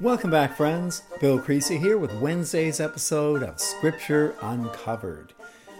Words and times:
Welcome 0.00 0.30
back, 0.30 0.56
friends. 0.56 1.02
Bill 1.20 1.38
Creasy 1.38 1.76
here 1.76 1.98
with 1.98 2.14
Wednesday's 2.14 2.80
episode 2.80 3.42
of 3.42 3.60
Scripture 3.60 4.34
Uncovered. 4.40 5.34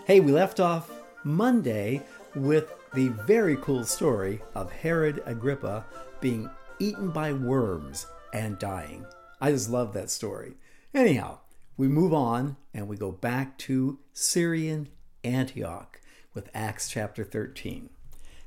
Hey, 0.05 0.21
we 0.21 0.31
left 0.31 0.61
off 0.61 0.91
Monday 1.25 2.03
with 2.35 2.71
the 2.93 3.09
very 3.09 3.57
cool 3.57 3.83
story 3.83 4.43
of 4.55 4.71
Herod 4.71 5.23
Agrippa 5.25 5.87
being 6.21 6.51
eaten 6.79 7.09
by 7.13 7.33
worms 7.33 8.05
and 8.35 8.59
dying. 8.59 9.07
I 9.41 9.53
just 9.53 9.71
love 9.71 9.95
that 9.95 10.11
story. 10.11 10.53
Anyhow, 10.93 11.39
we 11.79 11.89
move 11.89 12.13
on 12.13 12.59
and 12.75 12.89
we 12.89 12.99
go 12.99 13.13
back 13.13 13.57
to 13.61 14.01
Syrian 14.13 14.91
Antioch 15.25 15.99
with 16.35 16.51
Acts 16.53 16.91
chapter 16.91 17.25
13. 17.25 17.89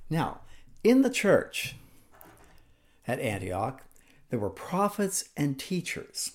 Now, 0.08 0.42
in 0.84 1.02
the 1.02 1.10
church 1.10 1.78
at 3.08 3.20
Antioch, 3.20 3.82
there 4.34 4.40
were 4.40 4.50
prophets 4.50 5.26
and 5.38 5.60
teachers. 5.60 6.32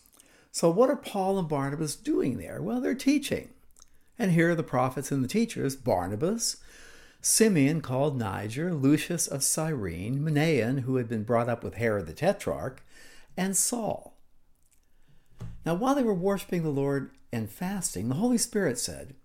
So, 0.52 0.70
what 0.70 0.88
are 0.88 0.95
Paul 0.95 1.36
and 1.36 1.48
Barnabas 1.48 1.96
doing 1.96 2.38
there? 2.38 2.62
Well, 2.62 2.80
they're 2.80 2.95
teaching. 2.95 3.48
And 4.16 4.30
here 4.30 4.52
are 4.52 4.54
the 4.54 4.62
prophets 4.62 5.10
and 5.10 5.24
the 5.24 5.27
teachers 5.27 5.74
Barnabas, 5.74 6.59
Simeon 7.20 7.80
called 7.80 8.16
Niger, 8.16 8.73
Lucius 8.73 9.26
of 9.26 9.42
Cyrene, 9.42 10.20
Manaen, 10.20 10.82
who 10.82 10.95
had 10.95 11.09
been 11.09 11.24
brought 11.24 11.48
up 11.48 11.64
with 11.64 11.74
Herod 11.74 12.06
the 12.06 12.12
Tetrarch, 12.12 12.84
and 13.37 13.56
Saul. 13.56 14.16
Now, 15.66 15.74
while 15.74 15.96
they 15.96 16.04
were 16.04 16.15
worshiping 16.15 16.62
the 16.62 16.68
Lord 16.68 17.10
and 17.32 17.51
fasting, 17.51 18.09
the 18.09 18.15
Holy 18.15 18.38
Spirit 18.38 18.78
said, 18.78 19.16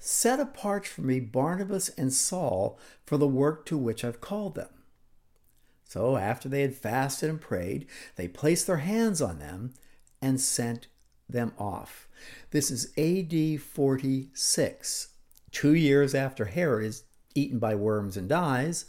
Set 0.00 0.40
apart 0.40 0.88
for 0.88 1.02
me 1.02 1.20
Barnabas 1.20 1.88
and 1.90 2.12
Saul 2.12 2.80
for 3.06 3.16
the 3.16 3.28
work 3.28 3.64
to 3.66 3.78
which 3.78 4.04
I've 4.04 4.20
called 4.20 4.56
them. 4.56 4.81
So 5.92 6.16
after 6.16 6.48
they 6.48 6.62
had 6.62 6.74
fasted 6.74 7.28
and 7.28 7.38
prayed, 7.38 7.86
they 8.16 8.26
placed 8.26 8.66
their 8.66 8.78
hands 8.78 9.20
on 9.20 9.38
them 9.38 9.74
and 10.22 10.40
sent 10.40 10.86
them 11.28 11.52
off. 11.58 12.08
This 12.50 12.70
is 12.70 12.94
AD 12.96 13.60
46, 13.60 15.08
two 15.50 15.74
years 15.74 16.14
after 16.14 16.46
Herod 16.46 16.86
is 16.86 17.02
eaten 17.34 17.58
by 17.58 17.74
worms 17.74 18.16
and 18.16 18.26
dies, 18.26 18.86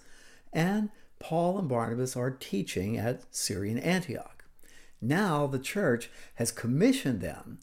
and 0.54 0.92
Paul 1.20 1.60
and 1.60 1.68
Barnabas 1.68 2.16
are 2.16 2.32
teaching 2.32 2.98
at 2.98 3.24
Syrian 3.36 3.80
Antioch. 3.80 4.46
Now 5.02 5.46
the 5.46 5.60
church 5.60 6.10
has 6.36 6.54
commissioned 6.54 7.20
them 7.20 7.60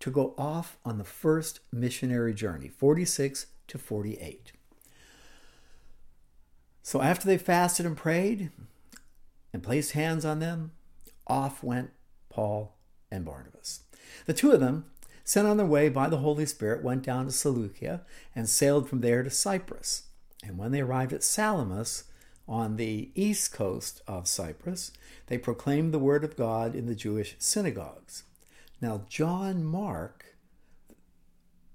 to 0.00 0.10
go 0.10 0.34
off 0.36 0.76
on 0.84 0.98
the 0.98 1.04
first 1.04 1.60
missionary 1.72 2.34
journey, 2.34 2.68
46 2.68 3.46
to 3.68 3.78
48. 3.78 4.52
So 6.82 7.00
after 7.00 7.26
they 7.26 7.38
fasted 7.38 7.86
and 7.86 7.96
prayed, 7.96 8.50
and 9.52 9.62
placed 9.62 9.92
hands 9.92 10.24
on 10.24 10.38
them, 10.38 10.72
off 11.26 11.62
went 11.62 11.90
Paul 12.28 12.76
and 13.10 13.24
Barnabas. 13.24 13.80
The 14.26 14.34
two 14.34 14.52
of 14.52 14.60
them, 14.60 14.86
sent 15.24 15.46
on 15.46 15.56
their 15.56 15.66
way 15.66 15.88
by 15.88 16.08
the 16.08 16.18
Holy 16.18 16.46
Spirit, 16.46 16.82
went 16.82 17.02
down 17.02 17.26
to 17.26 17.32
Seleucia 17.32 18.02
and 18.34 18.48
sailed 18.48 18.88
from 18.88 19.00
there 19.00 19.22
to 19.22 19.30
Cyprus. 19.30 20.04
And 20.42 20.58
when 20.58 20.72
they 20.72 20.80
arrived 20.80 21.12
at 21.12 21.22
Salamis, 21.22 22.04
on 22.48 22.76
the 22.76 23.10
east 23.14 23.52
coast 23.52 24.02
of 24.06 24.28
Cyprus, 24.28 24.92
they 25.28 25.38
proclaimed 25.38 25.94
the 25.94 25.98
word 25.98 26.24
of 26.24 26.36
God 26.36 26.74
in 26.74 26.86
the 26.86 26.94
Jewish 26.94 27.36
synagogues. 27.38 28.24
Now, 28.80 29.02
John 29.08 29.64
Mark, 29.64 30.36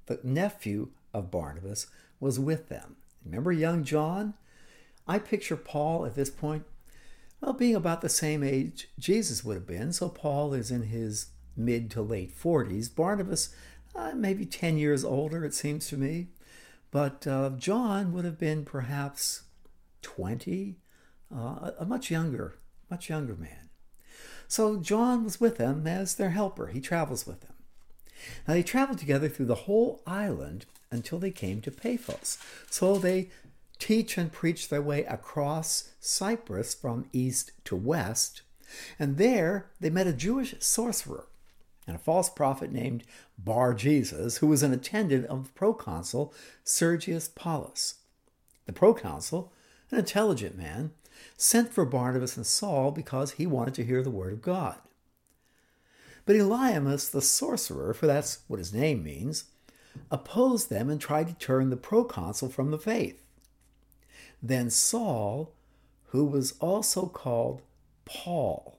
the 0.07 0.19
nephew 0.23 0.89
of 1.13 1.31
Barnabas, 1.31 1.87
was 2.19 2.39
with 2.39 2.69
them. 2.69 2.97
Remember 3.25 3.51
young 3.51 3.83
John? 3.83 4.33
I 5.07 5.19
picture 5.19 5.55
Paul 5.55 6.05
at 6.05 6.15
this 6.15 6.29
point 6.29 6.63
well, 7.41 7.53
being 7.53 7.75
about 7.75 8.01
the 8.01 8.09
same 8.09 8.43
age 8.43 8.89
Jesus 8.97 9.43
would 9.43 9.55
have 9.55 9.67
been, 9.67 9.93
so 9.93 10.09
Paul 10.09 10.53
is 10.53 10.71
in 10.71 10.83
his 10.83 11.27
mid 11.55 11.91
to 11.91 12.01
late 12.01 12.35
40s. 12.35 12.93
Barnabas, 12.93 13.53
uh, 13.95 14.11
maybe 14.15 14.45
10 14.45 14.77
years 14.77 15.03
older, 15.03 15.43
it 15.45 15.53
seems 15.53 15.87
to 15.89 15.97
me. 15.97 16.27
But 16.91 17.27
uh, 17.27 17.51
John 17.57 18.13
would 18.13 18.25
have 18.25 18.39
been 18.39 18.63
perhaps 18.63 19.43
20, 20.01 20.77
uh, 21.35 21.71
a 21.79 21.85
much 21.85 22.09
younger, 22.09 22.59
much 22.89 23.09
younger 23.09 23.35
man. 23.35 23.69
So 24.47 24.77
John 24.77 25.23
was 25.23 25.41
with 25.41 25.57
them 25.57 25.85
as 25.85 26.15
their 26.15 26.29
helper. 26.29 26.67
He 26.67 26.79
travels 26.79 27.27
with 27.27 27.41
them. 27.41 27.53
Now 28.47 28.53
they 28.53 28.63
traveled 28.63 28.99
together 28.99 29.29
through 29.29 29.47
the 29.47 29.55
whole 29.55 30.01
island 30.07 30.65
until 30.89 31.19
they 31.19 31.31
came 31.31 31.61
to 31.61 31.71
Paphos. 31.71 32.37
So 32.69 32.97
they 32.97 33.29
teach 33.79 34.17
and 34.17 34.31
preach 34.31 34.69
their 34.69 34.81
way 34.81 35.03
across 35.05 35.91
Cyprus 35.99 36.73
from 36.73 37.07
east 37.13 37.51
to 37.65 37.75
west. 37.75 38.41
And 38.99 39.17
there 39.17 39.69
they 39.79 39.89
met 39.89 40.07
a 40.07 40.13
Jewish 40.13 40.55
sorcerer 40.59 41.27
and 41.85 41.95
a 41.95 41.99
false 41.99 42.29
prophet 42.29 42.71
named 42.71 43.03
Bar 43.37 43.73
Jesus, 43.73 44.37
who 44.37 44.47
was 44.47 44.61
an 44.61 44.73
attendant 44.73 45.25
of 45.27 45.45
the 45.45 45.53
proconsul 45.53 46.33
Sergius 46.63 47.29
Paulus. 47.29 47.95
The 48.65 48.73
proconsul, 48.73 49.53
an 49.89 49.99
intelligent 49.99 50.57
man, 50.57 50.91
sent 51.37 51.71
for 51.71 51.85
Barnabas 51.85 52.35
and 52.35 52.45
Saul 52.45 52.91
because 52.91 53.33
he 53.33 53.47
wanted 53.47 53.73
to 53.75 53.85
hear 53.85 54.03
the 54.03 54.11
word 54.11 54.33
of 54.33 54.41
God. 54.41 54.75
But 56.25 56.35
Elymas 56.35 57.09
the 57.09 57.21
sorcerer, 57.21 57.93
for 57.93 58.05
that's 58.05 58.39
what 58.47 58.59
his 58.59 58.73
name 58.73 59.01
means, 59.01 59.45
opposed 60.11 60.69
them 60.69 60.89
and 60.89 60.99
tried 60.99 61.27
to 61.27 61.33
turn 61.33 61.69
the 61.69 61.77
proconsul 61.77 62.49
from 62.49 62.71
the 62.71 62.77
faith. 62.77 63.23
Then 64.41 64.69
Saul, 64.69 65.53
who 66.07 66.25
was 66.25 66.53
also 66.59 67.07
called 67.07 67.61
Paul, 68.05 68.77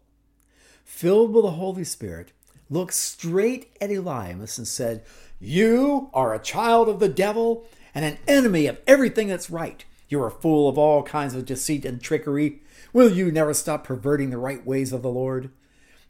filled 0.84 1.32
with 1.32 1.44
the 1.44 1.52
Holy 1.52 1.84
Spirit, 1.84 2.32
looked 2.70 2.94
straight 2.94 3.76
at 3.80 3.90
Elymas 3.90 4.58
and 4.58 4.68
said, 4.68 5.04
You 5.40 6.10
are 6.14 6.34
a 6.34 6.38
child 6.38 6.88
of 6.88 7.00
the 7.00 7.08
devil 7.08 7.66
and 7.94 8.04
an 8.04 8.18
enemy 8.26 8.66
of 8.66 8.78
everything 8.86 9.28
that's 9.28 9.50
right. 9.50 9.84
You're 10.08 10.28
a 10.28 10.30
fool 10.30 10.68
of 10.68 10.78
all 10.78 11.02
kinds 11.02 11.34
of 11.34 11.44
deceit 11.44 11.84
and 11.84 12.00
trickery. 12.00 12.62
Will 12.92 13.10
you 13.10 13.30
never 13.30 13.52
stop 13.52 13.84
perverting 13.84 14.30
the 14.30 14.38
right 14.38 14.64
ways 14.64 14.92
of 14.92 15.02
the 15.02 15.10
Lord? 15.10 15.50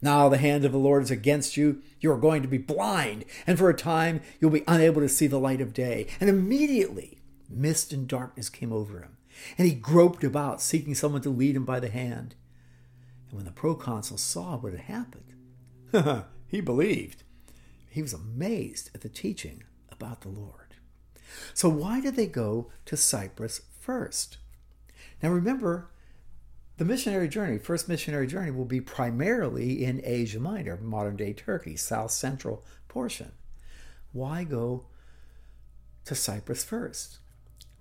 Now 0.01 0.29
the 0.29 0.37
hand 0.37 0.63
of 0.63 0.71
the 0.71 0.77
Lord 0.77 1.03
is 1.03 1.11
against 1.11 1.57
you. 1.57 1.81
You 1.99 2.11
are 2.11 2.17
going 2.17 2.41
to 2.41 2.47
be 2.47 2.57
blind, 2.57 3.25
and 3.45 3.57
for 3.57 3.69
a 3.69 3.73
time 3.73 4.21
you'll 4.39 4.51
be 4.51 4.63
unable 4.67 5.01
to 5.01 5.09
see 5.09 5.27
the 5.27 5.39
light 5.39 5.59
of 5.59 5.73
day. 5.73 6.07
And 6.21 6.29
immediately 6.29 7.17
mist 7.49 7.91
and 7.91 8.07
darkness 8.07 8.47
came 8.47 8.71
over 8.71 8.99
him 8.99 9.17
and 9.57 9.67
he 9.67 9.73
groped 9.73 10.23
about, 10.23 10.61
seeking 10.61 10.95
someone 10.95 11.21
to 11.21 11.29
lead 11.29 11.55
him 11.55 11.65
by 11.65 11.79
the 11.79 11.89
hand. 11.89 12.35
And 13.29 13.37
when 13.37 13.45
the 13.45 13.51
proconsul 13.51 14.17
saw 14.17 14.57
what 14.57 14.73
had 14.73 14.81
happened, 14.81 16.25
he 16.47 16.61
believed. 16.61 17.23
He 17.89 18.01
was 18.01 18.13
amazed 18.13 18.91
at 18.93 19.01
the 19.01 19.09
teaching 19.09 19.63
about 19.91 20.21
the 20.21 20.29
Lord. 20.29 20.75
So, 21.53 21.69
why 21.69 22.01
did 22.01 22.15
they 22.15 22.27
go 22.27 22.71
to 22.85 22.97
Cyprus 22.97 23.61
first? 23.79 24.37
Now, 25.21 25.29
remember, 25.29 25.89
the 26.77 26.85
missionary 26.85 27.27
journey, 27.27 27.57
first 27.57 27.89
missionary 27.89 28.25
journey, 28.25 28.51
will 28.51 28.65
be 28.65 28.81
primarily 28.81 29.83
in 29.83 30.01
Asia 30.03 30.39
Minor, 30.39 30.77
modern 30.77 31.17
day 31.17 31.33
Turkey, 31.33 31.75
south 31.75 32.11
central 32.11 32.63
portion. 32.87 33.33
Why 34.13 34.43
go 34.43 34.85
to 36.05 36.15
Cyprus 36.15 36.63
first? 36.63 37.19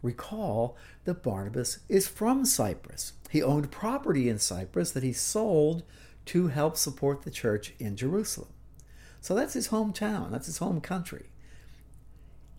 Recall 0.03 0.76
that 1.04 1.22
Barnabas 1.22 1.81
is 1.88 2.06
from 2.06 2.44
Cyprus. 2.44 3.14
He 3.31 3.42
owned 3.42 3.70
property 3.70 4.28
in 4.28 4.38
Cyprus 4.38 4.92
that 4.92 5.03
he 5.03 5.12
sold 5.12 5.82
to 6.26 6.48
help 6.48 6.76
support 6.76 7.22
the 7.22 7.31
church 7.31 7.72
in 7.78 7.97
Jerusalem. 7.97 8.50
So 9.20 9.34
that's 9.34 9.54
his 9.54 9.69
hometown, 9.69 10.31
that's 10.31 10.47
his 10.47 10.58
home 10.58 10.81
country. 10.81 11.26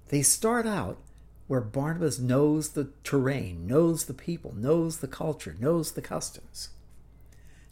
They 0.09 0.21
start 0.21 0.67
out 0.67 0.97
where 1.47 1.61
Barnabas 1.61 2.19
knows 2.19 2.69
the 2.69 2.91
terrain, 3.03 3.65
knows 3.65 4.05
the 4.05 4.13
people, 4.13 4.53
knows 4.55 4.97
the 4.97 5.07
culture, 5.07 5.55
knows 5.59 5.93
the 5.93 6.01
customs. 6.01 6.69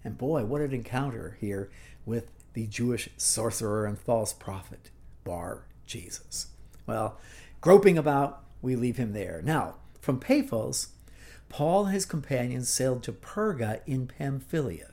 And 0.03 0.17
boy, 0.17 0.45
what 0.45 0.61
an 0.61 0.73
encounter 0.73 1.37
here 1.39 1.69
with 2.05 2.31
the 2.53 2.65
Jewish 2.65 3.09
sorcerer 3.17 3.85
and 3.85 3.99
false 3.99 4.33
prophet, 4.33 4.89
Bar 5.23 5.65
Jesus. 5.85 6.47
Well, 6.87 7.19
groping 7.61 7.97
about 7.97 8.43
we 8.61 8.75
leave 8.75 8.97
him 8.97 9.13
there. 9.13 9.41
Now, 9.43 9.75
from 10.01 10.19
Paphos, 10.19 10.89
Paul 11.49 11.85
and 11.85 11.93
his 11.93 12.05
companions 12.05 12.69
sailed 12.69 13.03
to 13.03 13.11
Perga 13.11 13.81
in 13.85 14.07
Pamphylia. 14.07 14.91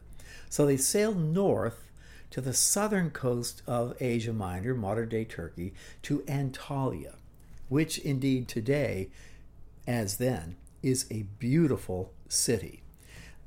So 0.49 0.66
they 0.66 0.76
sailed 0.76 1.19
north 1.19 1.90
to 2.31 2.40
the 2.40 2.52
southern 2.52 3.11
coast 3.11 3.62
of 3.66 3.96
Asia 4.00 4.32
Minor, 4.32 4.75
modern 4.75 5.08
day 5.08 5.25
Turkey, 5.25 5.72
to 6.02 6.20
Antalya, 6.20 7.14
which 7.69 7.99
indeed 7.99 8.49
today, 8.49 9.08
as 9.87 10.16
then, 10.19 10.56
is 10.82 11.06
a 11.11 11.26
beautiful 11.38 12.12
city. 12.28 12.82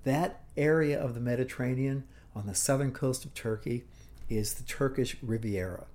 That 0.03 0.41
area 0.55 0.99
of 0.99 1.13
the 1.13 1.19
Mediterranean 1.19 2.05
on 2.35 2.47
the 2.47 2.55
southern 2.55 2.91
coast 2.91 3.25
of 3.25 3.33
Turkey 3.33 3.83
is 4.29 4.53
the 4.53 4.63
Turkish 4.63 5.17
Riviera. 5.21 5.85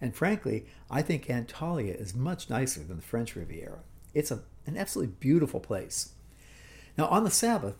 And 0.00 0.14
frankly, 0.14 0.66
I 0.90 1.02
think 1.02 1.26
Antalya 1.26 2.00
is 2.00 2.14
much 2.14 2.50
nicer 2.50 2.80
than 2.80 2.96
the 2.96 3.02
French 3.02 3.36
Riviera. 3.36 3.80
It's 4.14 4.30
a, 4.30 4.40
an 4.66 4.76
absolutely 4.76 5.14
beautiful 5.20 5.60
place. 5.60 6.14
Now, 6.96 7.06
on 7.06 7.24
the 7.24 7.30
Sabbath, 7.30 7.76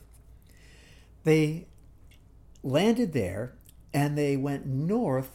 they 1.24 1.66
landed 2.62 3.12
there 3.12 3.54
and 3.92 4.16
they 4.16 4.36
went 4.36 4.66
north 4.66 5.30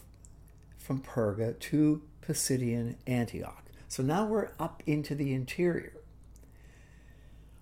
from 0.77 1.01
Perga 1.01 1.59
to 1.59 2.01
Pisidian 2.21 2.95
Antioch. 3.06 3.63
So 3.88 4.03
now 4.03 4.25
we're 4.25 4.51
up 4.59 4.81
into 4.85 5.15
the 5.15 5.33
interior. 5.33 5.94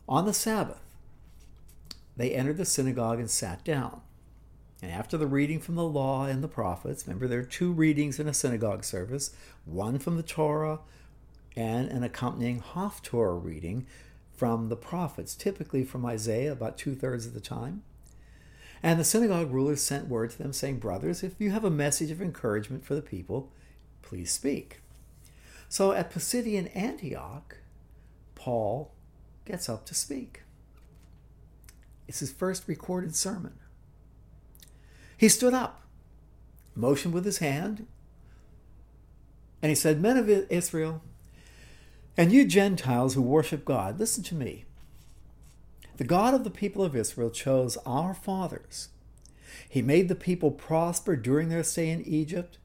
On 0.07 0.25
the 0.25 0.33
Sabbath, 0.33 0.79
they 2.15 2.31
entered 2.31 2.57
the 2.57 2.65
synagogue 2.65 3.19
and 3.19 3.29
sat 3.29 3.63
down. 3.63 4.01
And 4.83 4.91
after 4.91 5.17
the 5.17 5.27
reading 5.27 5.61
from 5.61 5.75
the 5.75 5.85
law 5.85 6.25
and 6.25 6.43
the 6.43 6.49
prophets, 6.49 7.07
remember 7.07 7.25
there 7.25 7.39
are 7.39 7.43
two 7.43 7.71
readings 7.71 8.19
in 8.19 8.27
a 8.27 8.33
synagogue 8.33 8.83
service 8.83 9.33
one 9.63 9.97
from 9.97 10.17
the 10.17 10.23
Torah 10.23 10.81
and 11.55 11.87
an 11.87 12.03
accompanying 12.03 12.59
Haftorah 12.59 13.41
reading 13.41 13.87
from 14.35 14.67
the 14.67 14.75
prophets, 14.75 15.35
typically 15.35 15.85
from 15.85 16.05
Isaiah 16.05 16.51
about 16.51 16.77
two 16.77 16.95
thirds 16.95 17.25
of 17.25 17.33
the 17.33 17.39
time. 17.39 17.83
And 18.83 18.99
the 18.99 19.05
synagogue 19.05 19.53
rulers 19.53 19.81
sent 19.81 20.09
word 20.09 20.31
to 20.31 20.37
them 20.37 20.51
saying, 20.51 20.79
Brothers, 20.79 21.23
if 21.23 21.39
you 21.39 21.51
have 21.51 21.63
a 21.63 21.69
message 21.69 22.11
of 22.11 22.21
encouragement 22.21 22.83
for 22.83 22.93
the 22.93 23.01
people, 23.01 23.53
please 24.01 24.33
speak. 24.33 24.81
So 25.69 25.93
at 25.93 26.11
Pisidian 26.11 26.69
Antioch, 26.75 27.55
Paul 28.35 28.91
gets 29.45 29.69
up 29.69 29.85
to 29.85 29.95
speak. 29.95 30.41
It's 32.05 32.19
his 32.19 32.33
first 32.33 32.67
recorded 32.67 33.15
sermon. 33.15 33.53
He 35.17 35.29
stood 35.29 35.53
up, 35.53 35.81
motioned 36.75 37.13
with 37.13 37.25
his 37.25 37.37
hand, 37.37 37.87
and 39.61 39.69
he 39.69 39.75
said, 39.75 40.01
Men 40.01 40.17
of 40.17 40.29
Israel, 40.29 41.01
and 42.17 42.31
you 42.31 42.45
Gentiles 42.45 43.13
who 43.13 43.21
worship 43.21 43.65
God, 43.65 43.99
listen 43.99 44.23
to 44.25 44.35
me. 44.35 44.65
The 45.97 46.03
God 46.03 46.33
of 46.33 46.43
the 46.43 46.49
people 46.49 46.83
of 46.83 46.95
Israel 46.95 47.29
chose 47.29 47.77
our 47.85 48.13
fathers. 48.13 48.89
He 49.69 49.81
made 49.81 50.09
the 50.09 50.15
people 50.15 50.51
prosper 50.51 51.15
during 51.15 51.49
their 51.49 51.63
stay 51.63 51.89
in 51.89 52.01
Egypt. 52.01 52.57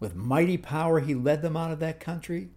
With 0.00 0.16
mighty 0.16 0.56
power, 0.56 1.00
he 1.00 1.14
led 1.14 1.42
them 1.42 1.56
out 1.56 1.70
of 1.70 1.78
that 1.80 2.00
country. 2.00 2.48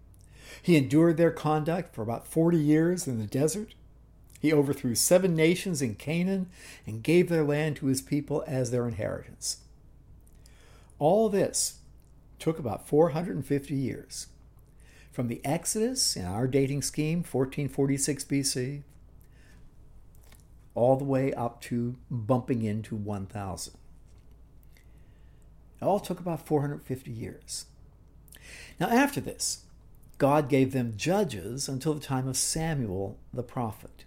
He 0.62 0.76
endured 0.76 1.16
their 1.16 1.30
conduct 1.30 1.94
for 1.94 2.02
about 2.02 2.26
40 2.26 2.58
years 2.58 3.06
in 3.06 3.18
the 3.18 3.26
desert. 3.26 3.74
He 4.40 4.52
overthrew 4.52 4.94
seven 4.94 5.34
nations 5.34 5.80
in 5.82 5.94
Canaan 5.94 6.48
and 6.86 7.02
gave 7.02 7.28
their 7.28 7.44
land 7.44 7.76
to 7.76 7.86
his 7.86 8.02
people 8.02 8.44
as 8.46 8.70
their 8.70 8.86
inheritance. 8.86 9.58
All 10.98 11.28
this 11.28 11.78
took 12.38 12.58
about 12.58 12.86
450 12.86 13.74
years. 13.74 14.28
From 15.10 15.28
the 15.28 15.40
Exodus, 15.44 16.16
in 16.16 16.26
our 16.26 16.46
dating 16.46 16.82
scheme, 16.82 17.18
1446 17.18 18.24
BC, 18.24 18.82
all 20.74 20.96
the 20.96 21.04
way 21.04 21.32
up 21.32 21.60
to 21.62 21.96
bumping 22.10 22.62
into 22.62 22.94
1000. 22.94 23.74
It 25.80 25.84
all 25.84 26.00
took 26.00 26.20
about 26.20 26.46
450 26.46 27.10
years. 27.10 27.66
Now, 28.78 28.88
after 28.88 29.20
this, 29.20 29.64
God 30.18 30.48
gave 30.48 30.72
them 30.72 30.94
judges 30.96 31.68
until 31.68 31.94
the 31.94 32.00
time 32.00 32.28
of 32.28 32.36
Samuel 32.36 33.18
the 33.32 33.42
prophet. 33.42 34.04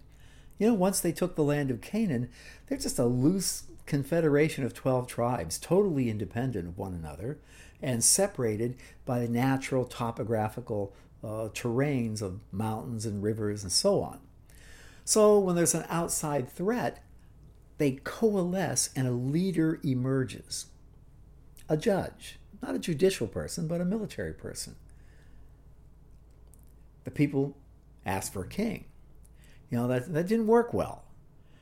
You 0.60 0.66
know, 0.66 0.74
once 0.74 1.00
they 1.00 1.10
took 1.10 1.36
the 1.36 1.42
land 1.42 1.70
of 1.70 1.80
Canaan, 1.80 2.28
they're 2.66 2.76
just 2.76 2.98
a 2.98 3.06
loose 3.06 3.62
confederation 3.86 4.62
of 4.62 4.74
12 4.74 5.06
tribes, 5.06 5.58
totally 5.58 6.10
independent 6.10 6.68
of 6.68 6.76
one 6.76 6.92
another 6.92 7.38
and 7.80 8.04
separated 8.04 8.76
by 9.06 9.20
the 9.20 9.28
natural 9.28 9.86
topographical 9.86 10.94
uh, 11.24 11.48
terrains 11.54 12.20
of 12.20 12.40
mountains 12.52 13.06
and 13.06 13.22
rivers 13.22 13.62
and 13.62 13.72
so 13.72 14.02
on. 14.02 14.20
So 15.02 15.38
when 15.38 15.56
there's 15.56 15.74
an 15.74 15.86
outside 15.88 16.46
threat, 16.50 17.02
they 17.78 17.92
coalesce 18.04 18.90
and 18.94 19.08
a 19.08 19.12
leader 19.12 19.80
emerges. 19.82 20.66
A 21.70 21.76
judge, 21.78 22.38
not 22.60 22.74
a 22.74 22.78
judicial 22.78 23.26
person, 23.26 23.66
but 23.66 23.80
a 23.80 23.86
military 23.86 24.34
person. 24.34 24.76
The 27.04 27.10
people 27.10 27.56
ask 28.04 28.30
for 28.30 28.42
a 28.42 28.48
king. 28.48 28.84
You 29.70 29.78
know, 29.78 29.88
that, 29.88 30.12
that 30.12 30.26
didn't 30.26 30.48
work 30.48 30.74
well 30.74 31.04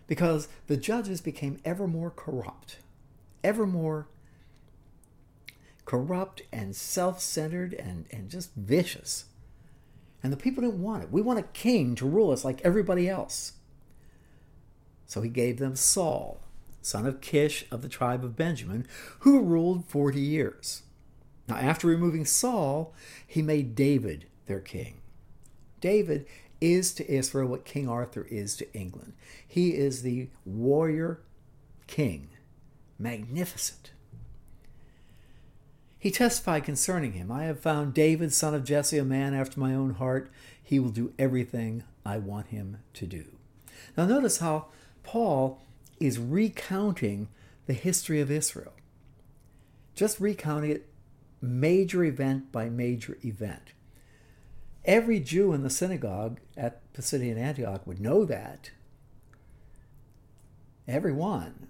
because 0.06 0.49
the 0.66 0.76
judges 0.76 1.20
became 1.20 1.60
ever 1.64 1.87
more 1.87 2.10
corrupt, 2.10 2.78
ever 3.44 3.66
more 3.66 4.08
corrupt 5.84 6.43
and 6.52 6.75
self 6.75 7.20
centered 7.20 7.75
and, 7.75 8.06
and 8.10 8.31
just 8.31 8.55
vicious. 8.55 9.26
And 10.22 10.32
the 10.32 10.37
people 10.37 10.62
didn't 10.62 10.82
want 10.82 11.05
it. 11.05 11.12
We 11.12 11.22
want 11.22 11.38
a 11.38 11.44
king 11.44 11.94
to 11.96 12.08
rule 12.08 12.31
us 12.32 12.44
like 12.44 12.60
everybody 12.62 13.08
else. 13.08 13.52
So 15.06 15.22
he 15.22 15.28
gave 15.28 15.58
them 15.58 15.76
Saul, 15.76 16.40
son 16.82 17.06
of 17.06 17.20
Kish 17.20 17.64
of 17.70 17.82
the 17.82 17.88
tribe 17.88 18.25
of 18.25 18.37
Benjamin, 18.37 18.87
who 19.20 19.40
ruled 19.40 19.87
40 19.87 20.20
years. 20.20 20.82
Now, 21.49 21.56
after 21.56 21.87
removing 21.87 22.25
Saul, 22.26 22.94
he 23.26 23.40
made 23.40 23.75
David 23.75 24.26
their 24.46 24.60
king. 24.60 25.00
David 25.81 26.26
is 26.60 26.93
to 26.94 27.10
Israel 27.10 27.49
what 27.49 27.64
King 27.64 27.88
Arthur 27.88 28.26
is 28.31 28.56
to 28.56 28.72
England. 28.75 29.14
He 29.46 29.70
is 29.70 30.02
the 30.02 30.28
warrior 30.44 31.20
king, 31.87 32.28
magnificent. 32.99 33.93
He 35.99 36.10
testified 36.10 36.64
concerning 36.64 37.12
him 37.12 37.32
I 37.32 37.44
have 37.44 37.60
found 37.60 37.94
David, 37.94 38.32
son 38.32 38.55
of 38.55 38.64
Jesse, 38.64 38.99
a 38.99 39.05
man 39.05 39.34
after 39.34 39.58
my 39.58 39.75
own 39.75 39.94
heart. 39.94 40.31
He 40.62 40.78
will 40.78 40.90
do 40.90 41.12
everything 41.19 41.82
I 42.05 42.19
want 42.19 42.49
him 42.49 42.78
to 42.94 43.06
do. 43.06 43.25
Now, 43.96 44.06
notice 44.06 44.38
how 44.38 44.66
Paul 45.02 45.60
is 45.99 46.19
recounting 46.19 47.28
the 47.66 47.72
history 47.72 48.20
of 48.20 48.31
Israel, 48.31 48.72
just 49.94 50.20
recounting 50.20 50.70
it 50.70 50.88
major 51.40 52.05
event 52.05 52.52
by 52.52 52.69
major 52.69 53.19
event. 53.25 53.72
Every 54.88 55.20
Jew 55.20 55.52
in 55.52 55.62
the 55.62 55.69
synagogue 55.69 56.40
at 56.56 56.81
Pisidian 56.94 57.37
Antioch 57.37 57.87
would 57.87 58.00
know 58.00 58.25
that. 58.25 58.70
Everyone. 60.88 61.69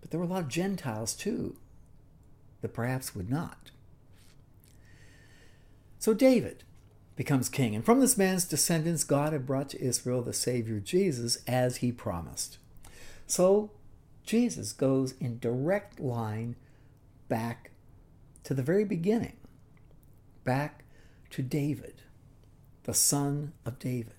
But 0.00 0.12
there 0.12 0.20
were 0.20 0.26
a 0.26 0.28
lot 0.28 0.44
of 0.44 0.48
Gentiles 0.48 1.14
too 1.14 1.56
that 2.60 2.72
perhaps 2.72 3.12
would 3.12 3.28
not. 3.28 3.72
So 5.98 6.14
David 6.14 6.62
becomes 7.16 7.48
king, 7.48 7.74
and 7.74 7.84
from 7.84 7.98
this 7.98 8.16
man's 8.16 8.44
descendants, 8.44 9.02
God 9.02 9.32
had 9.32 9.44
brought 9.44 9.70
to 9.70 9.82
Israel 9.82 10.22
the 10.22 10.32
Savior 10.32 10.78
Jesus 10.78 11.38
as 11.48 11.78
he 11.78 11.90
promised. 11.90 12.58
So 13.26 13.72
Jesus 14.22 14.72
goes 14.72 15.14
in 15.18 15.40
direct 15.40 15.98
line 15.98 16.54
back 17.26 17.72
to 18.44 18.54
the 18.54 18.62
very 18.62 18.84
beginning, 18.84 19.38
back 20.44 20.84
to 21.30 21.42
David, 21.42 22.02
the 22.88 22.94
son 22.94 23.52
of 23.66 23.78
David. 23.78 24.14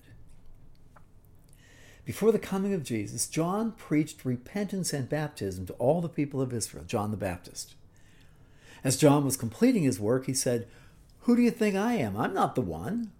Before 2.04 2.30
the 2.30 2.38
coming 2.38 2.72
of 2.72 2.84
Jesus, 2.84 3.26
John 3.26 3.72
preached 3.72 4.24
repentance 4.24 4.92
and 4.92 5.08
baptism 5.08 5.66
to 5.66 5.72
all 5.72 6.00
the 6.00 6.08
people 6.08 6.40
of 6.40 6.52
Israel, 6.52 6.84
John 6.84 7.10
the 7.10 7.16
Baptist. 7.16 7.74
As 8.84 8.96
John 8.96 9.24
was 9.24 9.36
completing 9.36 9.82
his 9.82 9.98
work, 9.98 10.26
he 10.26 10.34
said, 10.34 10.68
Who 11.22 11.34
do 11.34 11.42
you 11.42 11.50
think 11.50 11.74
I 11.74 11.94
am? 11.94 12.16
I'm 12.16 12.32
not 12.32 12.54
the 12.54 12.60
one. 12.60 13.10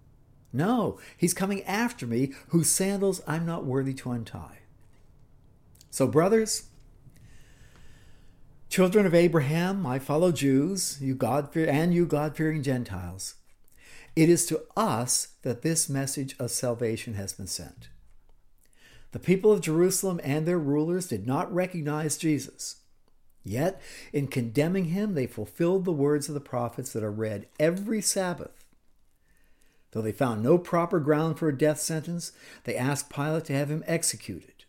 No, 0.53 0.97
he's 1.17 1.33
coming 1.33 1.63
after 1.63 2.07
me, 2.07 2.31
whose 2.47 2.69
sandals 2.69 3.21
I'm 3.27 3.45
not 3.45 3.65
worthy 3.65 3.93
to 3.95 4.11
untie. 4.11 4.59
So, 5.89 6.07
brothers, 6.07 6.69
children 8.69 9.05
of 9.05 9.13
Abraham, 9.13 9.81
my 9.81 9.99
fellow 9.99 10.31
Jews, 10.31 10.97
you 11.01 11.13
God 11.13 11.53
and 11.57 11.93
you 11.93 12.05
God-fearing 12.05 12.63
Gentiles, 12.63 13.35
it 14.15 14.29
is 14.29 14.45
to 14.47 14.63
us 14.75 15.29
that 15.43 15.61
this 15.61 15.89
message 15.89 16.35
of 16.39 16.51
salvation 16.51 17.13
has 17.13 17.33
been 17.33 17.47
sent. 17.47 17.89
The 19.11 19.19
people 19.19 19.51
of 19.51 19.61
Jerusalem 19.61 20.19
and 20.23 20.45
their 20.45 20.59
rulers 20.59 21.07
did 21.07 21.27
not 21.27 21.53
recognize 21.53 22.17
Jesus. 22.17 22.77
Yet, 23.43 23.81
in 24.13 24.27
condemning 24.27 24.85
him, 24.85 25.15
they 25.15 25.27
fulfilled 25.27 25.85
the 25.85 25.91
words 25.91 26.27
of 26.27 26.35
the 26.35 26.39
prophets 26.39 26.93
that 26.93 27.03
are 27.03 27.11
read 27.11 27.47
every 27.59 28.01
Sabbath. 28.01 28.65
Though 29.91 30.01
they 30.01 30.11
found 30.11 30.41
no 30.41 30.57
proper 30.57 30.99
ground 30.99 31.37
for 31.37 31.49
a 31.49 31.57
death 31.57 31.79
sentence, 31.79 32.31
they 32.63 32.75
asked 32.75 33.09
Pilate 33.09 33.45
to 33.45 33.53
have 33.53 33.69
him 33.69 33.83
executed. 33.87 34.65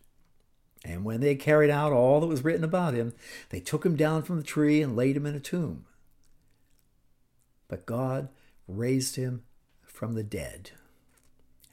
And 0.83 1.05
when 1.05 1.21
they 1.21 1.29
had 1.29 1.39
carried 1.39 1.69
out 1.69 1.93
all 1.93 2.19
that 2.19 2.27
was 2.27 2.43
written 2.43 2.63
about 2.63 2.93
him, 2.93 3.13
they 3.49 3.61
took 3.61 3.85
him 3.85 3.95
down 3.95 4.23
from 4.23 4.37
the 4.37 4.43
tree 4.43 4.81
and 4.81 4.97
laid 4.97 5.15
him 5.15 5.25
in 5.25 5.35
a 5.35 5.39
tomb. 5.39 5.85
But 7.69 7.85
God 7.85 8.27
raised 8.77 9.15
him 9.15 9.43
from 9.83 10.13
the 10.13 10.23
dead. 10.23 10.71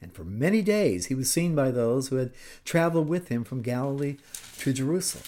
And 0.01 0.13
for 0.13 0.23
many 0.23 0.61
days 0.61 1.07
he 1.07 1.15
was 1.15 1.31
seen 1.31 1.55
by 1.55 1.71
those 1.71 2.07
who 2.07 2.15
had 2.15 2.31
traveled 2.65 3.07
with 3.07 3.27
him 3.27 3.43
from 3.43 3.61
Galilee 3.61 4.17
to 4.59 4.73
Jerusalem. 4.73 5.25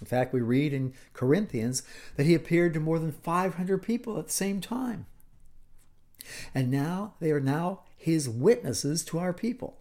In 0.00 0.06
fact, 0.06 0.34
we 0.34 0.40
read 0.40 0.72
in 0.72 0.92
Corinthians 1.14 1.82
that 2.16 2.26
he 2.26 2.34
appeared 2.34 2.74
to 2.74 2.80
more 2.80 2.98
than 2.98 3.12
500 3.12 3.78
people 3.78 4.18
at 4.18 4.26
the 4.26 4.32
same 4.32 4.60
time. 4.60 5.06
And 6.54 6.70
now 6.70 7.14
they 7.20 7.30
are 7.30 7.40
now 7.40 7.80
his 7.96 8.28
witnesses 8.28 9.02
to 9.04 9.18
our 9.18 9.32
people. 9.32 9.78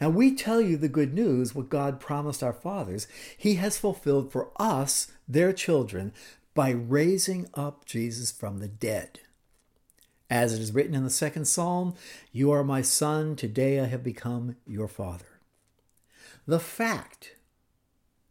Now 0.00 0.10
we 0.10 0.34
tell 0.34 0.60
you 0.60 0.76
the 0.76 0.88
good 0.88 1.14
news, 1.14 1.54
what 1.54 1.68
God 1.68 2.00
promised 2.00 2.42
our 2.42 2.52
fathers, 2.52 3.06
he 3.36 3.54
has 3.54 3.78
fulfilled 3.78 4.32
for 4.32 4.50
us 4.56 5.12
their 5.28 5.52
children 5.52 6.12
by 6.54 6.70
raising 6.70 7.48
up 7.54 7.84
Jesus 7.84 8.32
from 8.32 8.58
the 8.58 8.68
dead. 8.68 9.20
As 10.28 10.52
it 10.52 10.60
is 10.60 10.72
written 10.72 10.94
in 10.94 11.04
the 11.04 11.10
second 11.10 11.46
psalm, 11.46 11.94
You 12.32 12.50
are 12.50 12.64
my 12.64 12.82
son, 12.82 13.36
today 13.36 13.78
I 13.78 13.86
have 13.86 14.02
become 14.02 14.56
your 14.66 14.88
father. 14.88 15.40
The 16.46 16.58
fact, 16.60 17.36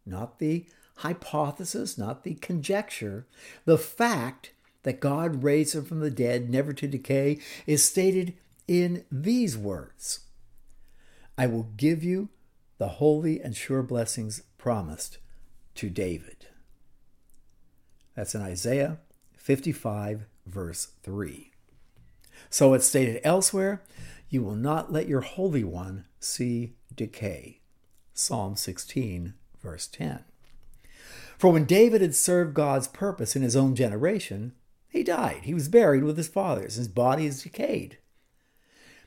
not 0.05 0.39
the 0.39 0.65
hypothesis, 0.97 1.97
not 1.97 2.23
the 2.23 2.35
conjecture, 2.35 3.27
the 3.65 3.77
fact 3.77 4.51
that 4.83 4.99
God 4.99 5.43
raised 5.43 5.75
him 5.75 5.85
from 5.85 5.99
the 5.99 6.11
dead, 6.11 6.49
never 6.49 6.73
to 6.73 6.87
decay, 6.87 7.39
is 7.65 7.83
stated 7.83 8.33
in 8.67 9.05
these 9.11 9.57
words 9.57 10.21
I 11.37 11.47
will 11.47 11.69
give 11.75 12.03
you 12.03 12.29
the 12.77 12.87
holy 12.87 13.41
and 13.41 13.55
sure 13.55 13.83
blessings 13.83 14.41
promised 14.57 15.17
to 15.75 15.89
David. 15.89 16.47
That's 18.15 18.35
in 18.35 18.41
Isaiah 18.41 18.99
55, 19.35 20.25
verse 20.45 20.89
3. 21.03 21.51
So 22.50 22.74
it's 22.74 22.86
stated 22.86 23.22
elsewhere, 23.24 23.84
You 24.30 24.44
will 24.44 24.56
not 24.56 24.92
let 24.92 25.08
your 25.08 25.22
Holy 25.22 25.63
One 25.63 26.06
see 26.20 26.75
decay. 26.94 27.62
Psalm 28.13 28.56
16, 28.56 29.34
verse 29.62 29.88
10. 29.88 30.24
For 31.38 31.51
when 31.51 31.65
David 31.65 32.01
had 32.01 32.15
served 32.15 32.54
God's 32.54 32.88
purpose 32.88 33.36
in 33.36 33.42
his 33.42 33.56
own 33.56 33.75
generation, 33.75 34.54
he 34.89 35.04
died. 35.04 35.42
He 35.44 35.54
was 35.54 35.68
buried 35.68 36.04
with 36.04 36.15
his 36.15 36.30
fathers. 36.30 36.75
His 36.75 36.88
body 36.88 37.25
is 37.25 37.44
decayed. 37.44 37.98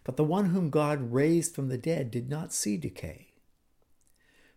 But 0.04 0.16
the 0.16 0.24
one 0.24 0.46
whom 0.46 0.68
God 0.70 1.12
raised 1.12 1.54
from 1.54 1.68
the 1.68 1.78
dead 1.78 2.10
did 2.10 2.28
not 2.28 2.52
see 2.52 2.76
decay. 2.76 3.28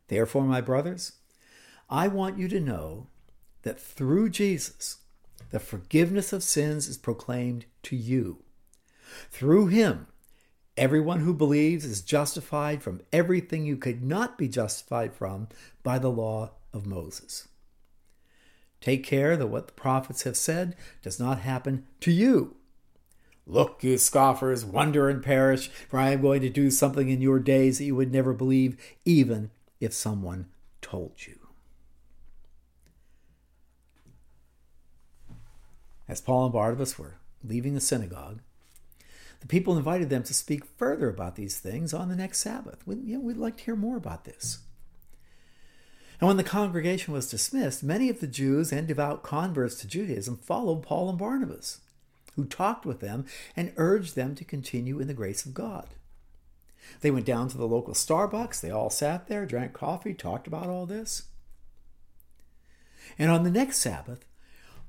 Therefore, 0.10 0.44
my 0.44 0.60
brothers, 0.60 1.14
I 1.90 2.10
want 2.10 2.38
you 2.38 2.50
to 2.50 2.60
know 2.60 3.08
that 3.62 3.80
through 3.80 4.30
Jesus, 4.30 4.98
the 5.52 5.60
forgiveness 5.60 6.34
of 6.34 6.44
sins 6.44 6.88
is 6.88 6.98
proclaimed 6.98 7.66
to 7.84 7.96
you. 7.96 8.44
Through 9.30 9.68
him, 9.68 10.08
everyone 10.78 11.22
who 11.22 11.34
believes 11.34 11.86
is 11.86 12.02
justified 12.02 12.82
from 12.82 13.02
everything 13.12 13.66
you 13.66 13.78
could 13.78 14.04
not 14.04 14.38
be 14.38 14.48
justified 14.48 15.14
from 15.14 15.48
by 15.84 16.00
the 16.00 16.12
law 16.12 16.52
of 16.74 16.86
Moses. 16.86 17.48
Take 18.80 19.04
care 19.04 19.38
that 19.38 19.48
what 19.48 19.68
the 19.68 19.74
prophets 19.74 20.24
have 20.24 20.38
said 20.38 20.76
does 21.02 21.20
not 21.20 21.40
happen 21.40 21.86
to 22.00 22.12
you. 22.12 22.56
Look, 23.46 23.84
you 23.84 23.98
scoffers, 23.98 24.64
wonder 24.64 25.10
and 25.10 25.24
perish, 25.24 25.68
for 25.68 26.00
I 26.00 26.12
am 26.12 26.22
going 26.22 26.42
to 26.42 26.50
do 26.50 26.72
something 26.72 27.10
in 27.10 27.22
your 27.22 27.40
days 27.40 27.78
that 27.78 27.86
you 27.86 27.96
would 27.96 28.12
never 28.12 28.34
believe, 28.34 28.78
even 29.06 29.52
if 29.80 29.94
someone 29.94 30.48
told 30.82 31.28
you. 31.28 31.38
As 36.08 36.22
Paul 36.22 36.46
and 36.46 36.54
Barnabas 36.54 37.00
were 37.00 37.18
leaving 37.44 37.74
the 37.74 37.82
synagogue, 37.82 38.42
the 39.42 39.48
people 39.48 39.76
invited 39.76 40.10
them 40.10 40.24
to 40.24 40.34
speak 40.34 40.64
further 40.78 41.10
about 41.10 41.36
these 41.36 41.60
things 41.60 41.94
on 41.94 42.10
the 42.10 42.16
next 42.16 42.40
Sabbath. 42.40 42.86
We, 42.86 42.96
you 42.98 43.16
know, 43.16 43.22
we'd 43.22 43.38
like 43.38 43.58
to 43.58 43.64
hear 43.64 43.76
more 43.76 43.98
about 43.98 44.24
this. 44.24 44.60
And 46.20 46.28
when 46.28 46.38
the 46.38 46.44
congregation 46.44 47.14
was 47.14 47.30
dismissed, 47.30 47.84
many 47.84 48.08
of 48.08 48.20
the 48.20 48.28
Jews 48.28 48.72
and 48.72 48.88
devout 48.88 49.24
converts 49.24 49.76
to 49.78 49.88
Judaism 49.88 50.38
followed 50.38 50.84
Paul 50.84 51.10
and 51.10 51.18
Barnabas, 51.18 51.82
who 52.36 52.46
talked 52.46 52.86
with 52.86 53.00
them 53.00 53.26
and 53.56 53.74
urged 53.78 54.16
them 54.16 54.36
to 54.36 54.46
continue 54.46 55.00
in 55.00 55.08
the 55.08 55.16
grace 55.16 55.44
of 55.44 55.56
God. 55.56 55.88
They 57.02 57.10
went 57.10 57.26
down 57.26 57.48
to 57.50 57.58
the 57.58 57.68
local 57.68 57.96
Starbucks. 57.96 58.62
They 58.62 58.70
all 58.70 58.92
sat 58.92 59.28
there, 59.28 59.48
drank 59.48 59.74
coffee, 59.74 60.14
talked 60.14 60.46
about 60.46 60.68
all 60.68 60.86
this. 60.86 61.24
And 63.18 63.32
on 63.32 63.44
the 63.44 63.52
next 63.52 63.80
Sabbath, 63.80 64.24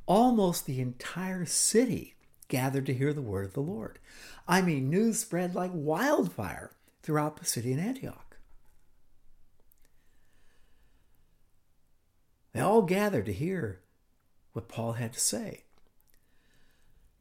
almost 0.05 0.67
the 0.67 0.81
entire 0.81 1.47
city 1.47 2.17
gathered 2.53 2.85
to 2.85 2.93
hear 2.93 3.15
the 3.15 3.23
word 3.23 3.47
of 3.47 3.55
the 3.55 3.61
Lord. 3.61 3.99
I 4.47 4.61
mean, 4.61 4.91
news 4.91 5.19
spread 5.19 5.55
like 5.55 5.71
wildfire 5.73 6.73
throughout 7.03 7.39
the 7.39 7.47
city 7.47 7.75
Pisidian 7.75 7.83
Antioch. 7.83 8.37
They 12.53 12.61
all 12.61 12.83
gathered 12.83 13.25
to 13.25 13.33
hear 13.33 13.81
what 14.53 14.69
Paul 14.69 14.93
had 14.93 15.15
to 15.15 15.19
say. 15.21 15.63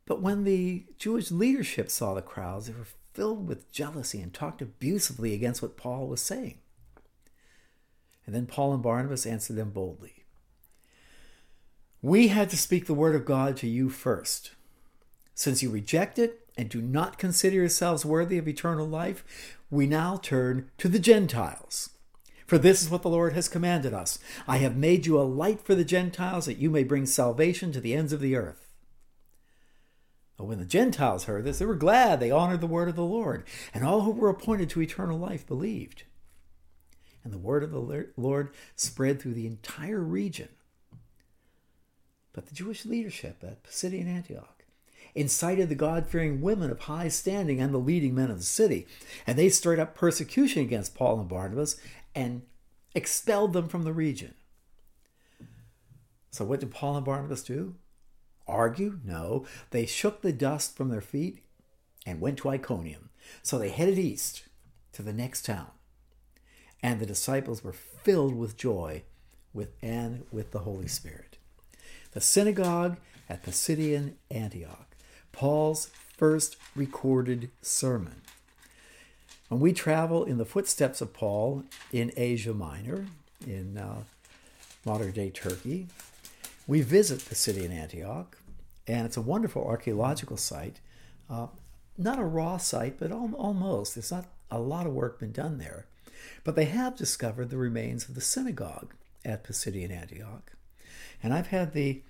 But 0.05 0.21
when 0.21 0.43
the 0.43 0.83
Jewish 0.97 1.31
leadership 1.31 1.89
saw 1.89 2.13
the 2.13 2.21
crowds, 2.21 2.67
they 2.67 2.73
were 2.73 2.87
filled 3.13 3.47
with 3.47 3.71
jealousy 3.71 4.19
and 4.19 4.33
talked 4.33 4.61
abusively 4.61 5.33
against 5.33 5.61
what 5.61 5.77
Paul 5.77 6.09
was 6.09 6.19
saying. 6.19 6.57
And 8.25 8.35
then 8.35 8.47
Paul 8.47 8.73
and 8.73 8.83
Barnabas 8.83 9.25
answered 9.25 9.55
them 9.55 9.69
boldly 9.69 10.25
We 12.01 12.27
had 12.27 12.49
to 12.49 12.57
speak 12.57 12.85
the 12.85 12.93
word 12.93 13.15
of 13.15 13.23
God 13.23 13.55
to 13.57 13.67
you 13.69 13.89
first. 13.89 14.51
Since 15.41 15.63
you 15.63 15.71
reject 15.71 16.19
it 16.19 16.47
and 16.55 16.69
do 16.69 16.83
not 16.83 17.17
consider 17.17 17.55
yourselves 17.55 18.05
worthy 18.05 18.37
of 18.37 18.47
eternal 18.47 18.87
life, 18.87 19.57
we 19.71 19.87
now 19.87 20.17
turn 20.17 20.69
to 20.77 20.87
the 20.87 20.99
Gentiles. 20.99 21.89
For 22.45 22.59
this 22.59 22.83
is 22.83 22.91
what 22.91 23.01
the 23.01 23.09
Lord 23.09 23.33
has 23.33 23.49
commanded 23.49 23.91
us 23.91 24.19
I 24.47 24.57
have 24.57 24.77
made 24.77 25.07
you 25.07 25.19
a 25.19 25.23
light 25.23 25.59
for 25.59 25.73
the 25.73 25.83
Gentiles, 25.83 26.45
that 26.45 26.59
you 26.59 26.69
may 26.69 26.83
bring 26.83 27.07
salvation 27.07 27.71
to 27.71 27.81
the 27.81 27.95
ends 27.95 28.13
of 28.13 28.19
the 28.19 28.35
earth. 28.35 28.67
But 30.37 30.45
when 30.45 30.59
the 30.59 30.63
Gentiles 30.63 31.23
heard 31.23 31.43
this, 31.43 31.57
they 31.57 31.65
were 31.65 31.73
glad. 31.73 32.19
They 32.19 32.29
honored 32.29 32.61
the 32.61 32.67
word 32.67 32.87
of 32.87 32.95
the 32.95 33.03
Lord, 33.03 33.43
and 33.73 33.83
all 33.83 34.01
who 34.01 34.11
were 34.11 34.29
appointed 34.29 34.69
to 34.69 34.81
eternal 34.83 35.17
life 35.17 35.47
believed. 35.47 36.03
And 37.23 37.33
the 37.33 37.39
word 37.39 37.63
of 37.63 37.71
the 37.71 38.05
Lord 38.15 38.53
spread 38.75 39.19
through 39.19 39.33
the 39.33 39.47
entire 39.47 40.01
region. 40.01 40.49
But 42.31 42.45
the 42.45 42.53
Jewish 42.53 42.85
leadership 42.85 43.37
at 43.41 43.63
Pisidian 43.63 44.05
Antioch 44.07 44.60
incited 45.15 45.69
the 45.69 45.75
God 45.75 46.07
fearing 46.07 46.41
women 46.41 46.71
of 46.71 46.81
high 46.81 47.07
standing 47.07 47.59
and 47.59 47.73
the 47.73 47.79
leading 47.79 48.15
men 48.15 48.31
of 48.31 48.37
the 48.37 48.43
city, 48.43 48.87
and 49.27 49.37
they 49.37 49.49
stirred 49.49 49.79
up 49.79 49.95
persecution 49.95 50.61
against 50.61 50.95
Paul 50.95 51.19
and 51.19 51.29
Barnabas 51.29 51.77
and 52.15 52.43
expelled 52.95 53.53
them 53.53 53.67
from 53.67 53.83
the 53.83 53.93
region. 53.93 54.33
So, 56.31 56.45
what 56.45 56.61
did 56.61 56.71
Paul 56.71 56.97
and 56.97 57.05
Barnabas 57.05 57.43
do? 57.43 57.75
Argue? 58.47 58.99
No. 59.03 59.45
They 59.71 59.85
shook 59.85 60.21
the 60.21 60.33
dust 60.33 60.75
from 60.75 60.89
their 60.89 61.01
feet 61.01 61.43
and 62.05 62.21
went 62.21 62.37
to 62.39 62.49
Iconium. 62.49 63.09
So 63.43 63.57
they 63.57 63.69
headed 63.69 63.99
east 63.99 64.43
to 64.93 65.01
the 65.01 65.13
next 65.13 65.45
town. 65.45 65.67
And 66.83 66.99
the 66.99 67.05
disciples 67.05 67.63
were 67.63 67.73
filled 67.73 68.35
with 68.35 68.57
joy 68.57 69.03
with 69.53 69.73
and 69.81 70.23
with 70.31 70.51
the 70.51 70.59
Holy 70.59 70.87
Spirit. 70.87 71.37
The 72.11 72.21
synagogue 72.21 72.97
at 73.29 73.43
Pisidian 73.43 74.13
Antioch, 74.29 74.90
Paul's 75.31 75.89
first 76.17 76.57
recorded 76.75 77.49
sermon. 77.61 78.21
When 79.49 79.59
we 79.59 79.73
travel 79.73 80.23
in 80.23 80.37
the 80.37 80.45
footsteps 80.45 81.01
of 81.01 81.13
Paul 81.13 81.63
in 81.91 82.11
Asia 82.15 82.53
Minor, 82.53 83.07
in 83.45 83.77
uh, 83.77 84.03
modern 84.85 85.11
day 85.11 85.29
Turkey, 85.29 85.87
we 86.67 86.81
visit 86.81 87.19
Pisidian 87.19 87.71
Antioch, 87.71 88.37
and 88.87 89.05
it's 89.05 89.17
a 89.17 89.21
wonderful 89.21 89.65
archaeological 89.65 90.37
site. 90.37 90.79
Uh, 91.29 91.47
not 91.97 92.19
a 92.19 92.23
raw 92.23 92.57
site, 92.57 92.99
but 92.99 93.11
al- 93.11 93.33
almost. 93.37 93.95
There's 93.95 94.11
not 94.11 94.25
a 94.49 94.59
lot 94.59 94.87
of 94.87 94.93
work 94.93 95.19
been 95.19 95.31
done 95.31 95.57
there. 95.57 95.85
But 96.43 96.55
they 96.55 96.65
have 96.65 96.95
discovered 96.95 97.49
the 97.49 97.57
remains 97.57 98.07
of 98.07 98.15
the 98.15 98.21
synagogue 98.21 98.93
at 99.25 99.43
Pisidian 99.43 99.91
Antioch. 99.91 100.51
And 101.21 101.33
I've 101.33 101.47
had 101.47 101.73
the, 101.73 102.01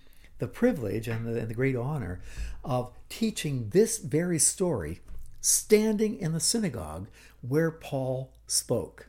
the 0.41 0.47
privilege 0.47 1.07
and 1.07 1.25
the, 1.25 1.39
and 1.39 1.47
the 1.47 1.53
great 1.53 1.75
honor 1.75 2.19
of 2.65 2.91
teaching 3.09 3.69
this 3.69 3.99
very 3.99 4.39
story 4.39 4.99
standing 5.39 6.17
in 6.17 6.33
the 6.33 6.39
synagogue 6.39 7.07
where 7.41 7.69
Paul 7.69 8.33
spoke. 8.47 9.07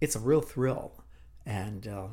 It's 0.00 0.16
a 0.16 0.18
real 0.18 0.40
thrill, 0.40 1.04
and 1.46 1.86
uh, 1.86 2.08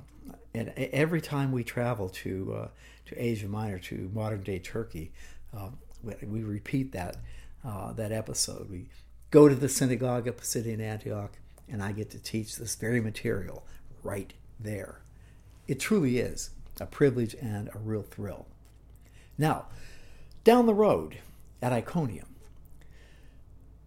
and 0.54 0.70
every 0.70 1.22
time 1.22 1.52
we 1.52 1.64
travel 1.64 2.08
to 2.10 2.54
uh, 2.56 2.68
to 3.08 3.16
Asia 3.22 3.48
Minor, 3.48 3.80
to 3.80 4.12
modern 4.14 4.44
day 4.44 4.60
Turkey, 4.60 5.12
uh, 5.58 5.70
we, 6.04 6.14
we, 6.22 6.44
repeat 6.44 6.92
that 6.92 7.18
uh, 7.66 7.94
that 7.94 8.12
episode. 8.12 8.70
We 8.70 8.90
go 9.32 9.50
to 9.50 9.56
the 9.56 9.70
synagogue 9.70 10.28
at 10.28 10.38
Pisidian 10.38 10.82
Antioch, 10.82 11.32
and 11.68 11.82
I 11.82 11.94
get 11.94 12.12
to 12.12 12.20
teach 12.20 12.58
this 12.58 12.76
very 12.76 13.02
material 13.02 13.66
right 14.04 14.32
there. 14.60 15.02
It 15.68 15.80
truly 15.80 16.20
is 16.20 16.52
a 16.82 16.86
privilege 16.86 17.36
and 17.36 17.70
a 17.70 17.80
real 17.80 18.04
thrill. 18.04 18.48
Now, 19.38 19.66
down 20.44 20.66
the 20.66 20.74
road 20.74 21.20
at 21.62 21.74
Iconium, 21.74 22.28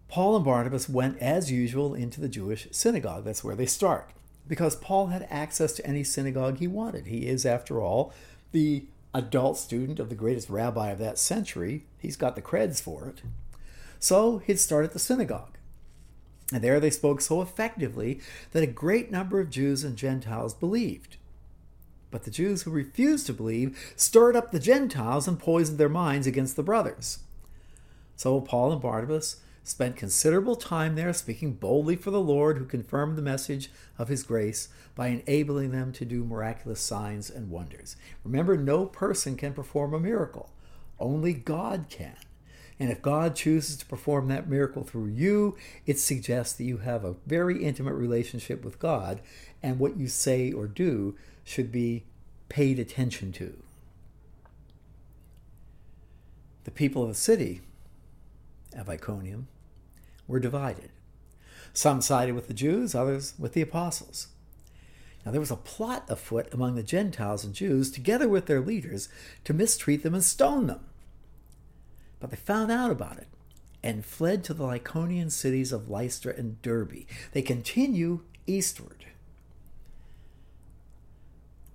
Paul 0.07 0.35
and 0.35 0.45
Barnabas 0.45 0.87
went 0.87 1.17
as 1.17 1.51
usual 1.51 1.95
into 1.95 2.21
the 2.21 2.29
Jewish 2.29 2.67
synagogue. 2.71 3.23
That's 3.25 3.43
where 3.43 3.55
they 3.55 3.65
start. 3.65 4.11
Because 4.47 4.75
Paul 4.75 5.07
had 5.07 5.27
access 5.29 5.73
to 5.73 5.87
any 5.87 6.03
synagogue 6.03 6.59
he 6.59 6.67
wanted. 6.67 7.07
He 7.07 7.27
is, 7.27 7.45
after 7.45 7.81
all, 7.81 8.13
the 8.51 8.85
adult 9.13 9.57
student 9.57 9.99
of 9.99 10.09
the 10.09 10.15
greatest 10.15 10.49
rabbi 10.49 10.91
of 10.91 10.99
that 10.99 11.17
century. 11.17 11.85
He's 11.97 12.15
got 12.15 12.35
the 12.35 12.41
creds 12.41 12.81
for 12.81 13.07
it. 13.07 13.21
So 13.99 14.39
he'd 14.39 14.59
start 14.59 14.85
at 14.85 14.93
the 14.93 14.99
synagogue. 14.99 15.57
And 16.51 16.63
there 16.63 16.79
they 16.79 16.89
spoke 16.89 17.21
so 17.21 17.41
effectively 17.41 18.19
that 18.51 18.63
a 18.63 18.67
great 18.67 19.11
number 19.11 19.39
of 19.39 19.49
Jews 19.49 19.83
and 19.83 19.97
Gentiles 19.97 20.53
believed. 20.53 21.17
But 22.13 22.25
the 22.25 22.31
Jews 22.31 22.61
who 22.61 22.69
refused 22.69 23.25
to 23.25 23.33
believe 23.33 23.75
stirred 23.95 24.35
up 24.35 24.51
the 24.51 24.59
Gentiles 24.59 25.27
and 25.27 25.39
poisoned 25.39 25.79
their 25.79 25.89
minds 25.89 26.27
against 26.27 26.55
the 26.55 26.61
brothers. 26.61 27.17
So 28.15 28.39
Paul 28.39 28.71
and 28.71 28.79
Barnabas 28.79 29.37
spent 29.63 29.95
considerable 29.95 30.55
time 30.55 30.93
there 30.93 31.11
speaking 31.11 31.53
boldly 31.53 31.95
for 31.95 32.11
the 32.11 32.21
Lord, 32.21 32.59
who 32.59 32.65
confirmed 32.65 33.17
the 33.17 33.23
message 33.23 33.71
of 33.97 34.09
his 34.09 34.21
grace 34.21 34.67
by 34.93 35.07
enabling 35.07 35.71
them 35.71 35.91
to 35.93 36.05
do 36.05 36.23
miraculous 36.23 36.81
signs 36.81 37.31
and 37.31 37.49
wonders. 37.49 37.95
Remember, 38.23 38.55
no 38.57 38.85
person 38.85 39.35
can 39.35 39.53
perform 39.53 39.95
a 39.95 39.99
miracle, 39.99 40.51
only 40.99 41.33
God 41.33 41.87
can. 41.89 42.17
And 42.79 42.91
if 42.91 43.01
God 43.01 43.35
chooses 43.35 43.77
to 43.77 43.87
perform 43.87 44.27
that 44.27 44.47
miracle 44.47 44.83
through 44.83 45.07
you, 45.07 45.57
it 45.87 45.97
suggests 45.97 46.53
that 46.57 46.65
you 46.65 46.77
have 46.77 47.03
a 47.03 47.15
very 47.25 47.63
intimate 47.63 47.95
relationship 47.95 48.63
with 48.63 48.77
God, 48.77 49.19
and 49.63 49.79
what 49.79 49.97
you 49.97 50.07
say 50.07 50.51
or 50.51 50.67
do 50.67 51.15
should 51.43 51.71
be 51.71 52.05
paid 52.49 52.79
attention 52.79 53.31
to. 53.33 53.57
The 56.63 56.71
people 56.71 57.03
of 57.03 57.09
the 57.09 57.15
city 57.15 57.61
of 58.75 58.89
Iconium 58.89 59.47
were 60.27 60.39
divided. 60.39 60.89
Some 61.73 62.01
sided 62.01 62.35
with 62.35 62.47
the 62.47 62.53
Jews, 62.53 62.95
others 62.95 63.33
with 63.37 63.53
the 63.53 63.61
apostles. 63.61 64.27
Now 65.25 65.31
there 65.31 65.41
was 65.41 65.51
a 65.51 65.55
plot 65.55 66.05
afoot 66.09 66.47
among 66.53 66.75
the 66.75 66.83
Gentiles 66.83 67.43
and 67.43 67.53
Jews, 67.53 67.91
together 67.91 68.27
with 68.29 68.45
their 68.45 68.61
leaders, 68.61 69.09
to 69.45 69.53
mistreat 69.53 70.03
them 70.03 70.13
and 70.13 70.23
stone 70.23 70.67
them. 70.67 70.81
But 72.19 72.29
they 72.29 72.37
found 72.37 72.71
out 72.71 72.91
about 72.91 73.17
it 73.17 73.27
and 73.81 74.05
fled 74.05 74.43
to 74.45 74.53
the 74.53 74.63
Lycaonian 74.63 75.31
cities 75.31 75.71
of 75.71 75.89
Lystra 75.89 76.33
and 76.37 76.61
Derbe. 76.61 77.05
They 77.33 77.41
continue 77.41 78.21
eastward, 78.47 79.05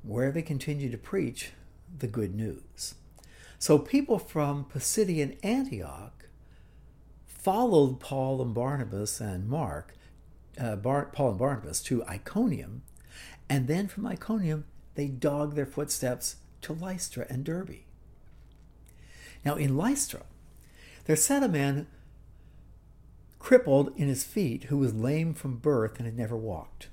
where 0.09 0.33
they 0.33 0.43
continued 0.43 0.93
to 0.93 0.99
preach 0.99 1.53
the 1.99 2.07
good 2.07 2.35
news. 2.35 2.95
So 3.59 3.79
people 3.79 4.19
from 4.19 4.65
Pisidian 4.65 5.37
Antioch 5.43 6.29
followed 7.27 8.01
Paul 8.01 8.41
and 8.41 8.55
Barnabas 8.55 9.21
and 9.21 9.49
Mark, 9.49 9.95
uh, 10.59 10.77
Bar- 10.77 11.11
Paul 11.13 11.31
and 11.31 11.39
Barnabas 11.39 11.83
to 11.83 12.05
Iconium, 12.07 12.83
and 13.51 13.67
then 13.67 13.87
from 13.87 14.07
Iconium 14.07 14.65
they 14.95 15.09
dogged 15.09 15.57
their 15.57 15.67
footsteps 15.67 16.37
to 16.63 16.73
Lystra 16.73 17.27
and 17.29 17.45
Derbe. 17.45 17.85
Now 19.45 19.57
in 19.57 19.77
Lystra, 19.77 20.23
there 21.05 21.17
sat 21.17 21.43
a 21.43 21.49
man 21.49 21.87
crippled 23.39 23.93
in 23.97 24.09
his 24.09 24.25
feet 24.25 24.65
who 24.65 24.79
was 24.79 24.95
lame 24.95 25.35
from 25.35 25.59
birth 25.59 25.99
and 25.99 26.07
had 26.07 26.17
never 26.17 26.37
walked. 26.37 26.89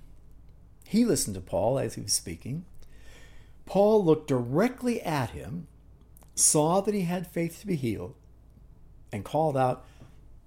He 0.86 1.06
listened 1.06 1.36
to 1.36 1.42
Paul 1.42 1.80
as 1.80 1.96
he 1.96 2.02
was 2.02 2.14
speaking. 2.14 2.66
Paul 3.66 4.04
looked 4.04 4.28
directly 4.28 5.02
at 5.02 5.32
him, 5.32 5.68
saw 6.36 6.82
that 6.82 6.94
he 6.94 7.02
had 7.02 7.28
faith 7.28 7.60
to 7.62 7.68
be 7.68 7.76
healed, 7.76 8.16
and 9.12 9.26
called 9.26 9.58
out, 9.58 9.86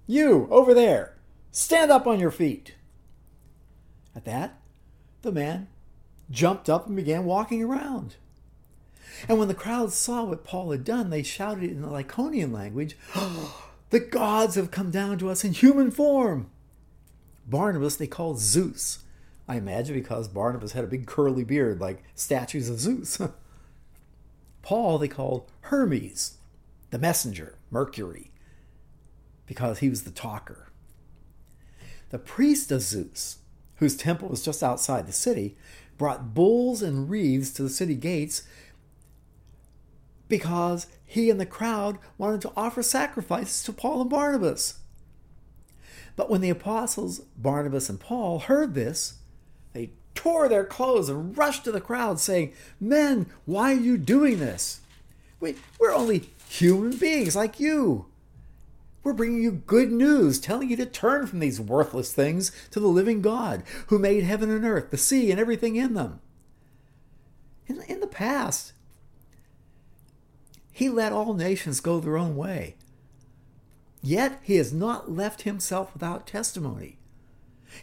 you, 0.07 0.47
over 0.49 0.73
there, 0.73 1.15
stand 1.51 1.91
up 1.91 2.07
on 2.07 2.19
your 2.19 2.31
feet. 2.31 2.75
At 4.15 4.25
that, 4.25 4.59
the 5.21 5.31
man 5.31 5.67
jumped 6.31 6.69
up 6.69 6.87
and 6.87 6.95
began 6.95 7.25
walking 7.25 7.63
around. 7.63 8.15
And 9.27 9.37
when 9.37 9.47
the 9.47 9.53
crowd 9.53 9.91
saw 9.91 10.23
what 10.23 10.43
Paul 10.43 10.71
had 10.71 10.83
done, 10.83 11.09
they 11.09 11.23
shouted 11.23 11.69
in 11.69 11.81
the 11.81 11.87
Lycaonian 11.87 12.51
language, 12.51 12.97
The 13.89 13.99
gods 13.99 14.55
have 14.55 14.69
come 14.69 14.91
down 14.91 15.17
to 15.17 15.29
us 15.29 15.43
in 15.43 15.53
human 15.53 15.89
form. 15.89 16.49
Barnabas 17.47 17.95
they 17.95 18.05
called 18.05 18.39
Zeus. 18.39 18.99
I 19.49 19.55
imagine 19.55 19.95
because 19.95 20.27
Barnabas 20.27 20.73
had 20.73 20.83
a 20.83 20.87
big 20.87 21.07
curly 21.07 21.43
beard 21.43 21.81
like 21.81 22.03
statues 22.13 22.69
of 22.69 22.79
Zeus. 22.79 23.19
Paul 24.61 24.99
they 24.99 25.07
called 25.07 25.51
Hermes, 25.61 26.37
the 26.91 26.99
messenger, 26.99 27.57
Mercury 27.71 28.29
because 29.47 29.79
he 29.79 29.89
was 29.89 30.03
the 30.03 30.11
talker. 30.11 30.67
The 32.11 32.19
priest 32.19 32.71
of 32.71 32.83
Zeus, 32.83 33.39
whose 33.77 33.97
temple 33.97 34.29
was 34.29 34.45
just 34.45 34.61
outside 34.61 35.07
the 35.07 35.11
city, 35.11 35.57
brought 35.97 36.35
bulls 36.35 36.83
and 36.83 37.09
wreaths 37.09 37.49
to 37.53 37.63
the 37.63 37.69
city 37.69 37.95
gates 37.95 38.43
because 40.27 40.85
he 41.03 41.31
and 41.31 41.39
the 41.39 41.47
crowd 41.47 41.97
wanted 42.19 42.41
to 42.41 42.51
offer 42.55 42.83
sacrifices 42.83 43.63
to 43.63 43.73
Paul 43.73 44.01
and 44.01 44.09
Barnabas. 44.11 44.77
But 46.15 46.29
when 46.29 46.41
the 46.41 46.51
apostles, 46.51 47.21
Barnabas 47.35 47.89
and 47.89 47.99
Paul, 47.99 48.39
heard 48.39 48.75
this, 48.75 49.18
tore 50.19 50.49
their 50.49 50.65
clothes 50.65 51.07
and 51.07 51.37
rushed 51.37 51.63
to 51.63 51.71
the 51.71 51.79
crowd, 51.79 52.19
saying, 52.19 52.51
Men, 52.77 53.27
why 53.45 53.71
are 53.71 53.79
you 53.79 53.97
doing 53.97 54.39
this? 54.39 54.81
We, 55.39 55.55
we're 55.79 55.93
only 55.93 56.29
human 56.49 56.97
beings 56.97 57.37
like 57.37 57.57
you. 57.57 58.05
We're 59.01 59.13
bringing 59.13 59.41
you 59.41 59.51
good 59.65 59.93
news, 59.93 60.41
telling 60.41 60.69
you 60.69 60.75
to 60.75 60.85
turn 60.85 61.25
from 61.25 61.39
these 61.39 61.61
worthless 61.61 62.11
things 62.11 62.51
to 62.71 62.81
the 62.81 62.87
living 62.89 63.21
God 63.21 63.63
who 63.87 63.97
made 63.97 64.25
heaven 64.25 64.51
and 64.51 64.65
earth, 64.65 64.91
the 64.91 64.97
sea, 64.97 65.31
and 65.31 65.39
everything 65.39 65.77
in 65.77 65.93
them. 65.93 66.19
In, 67.67 67.81
in 67.83 68.01
the 68.01 68.05
past, 68.05 68.73
he 70.69 70.89
let 70.89 71.13
all 71.13 71.33
nations 71.33 71.79
go 71.79 72.01
their 72.01 72.17
own 72.17 72.35
way. 72.35 72.75
Yet 74.03 74.41
he 74.43 74.57
has 74.57 74.73
not 74.73 75.09
left 75.09 75.43
himself 75.43 75.93
without 75.93 76.27
testimony. 76.27 76.98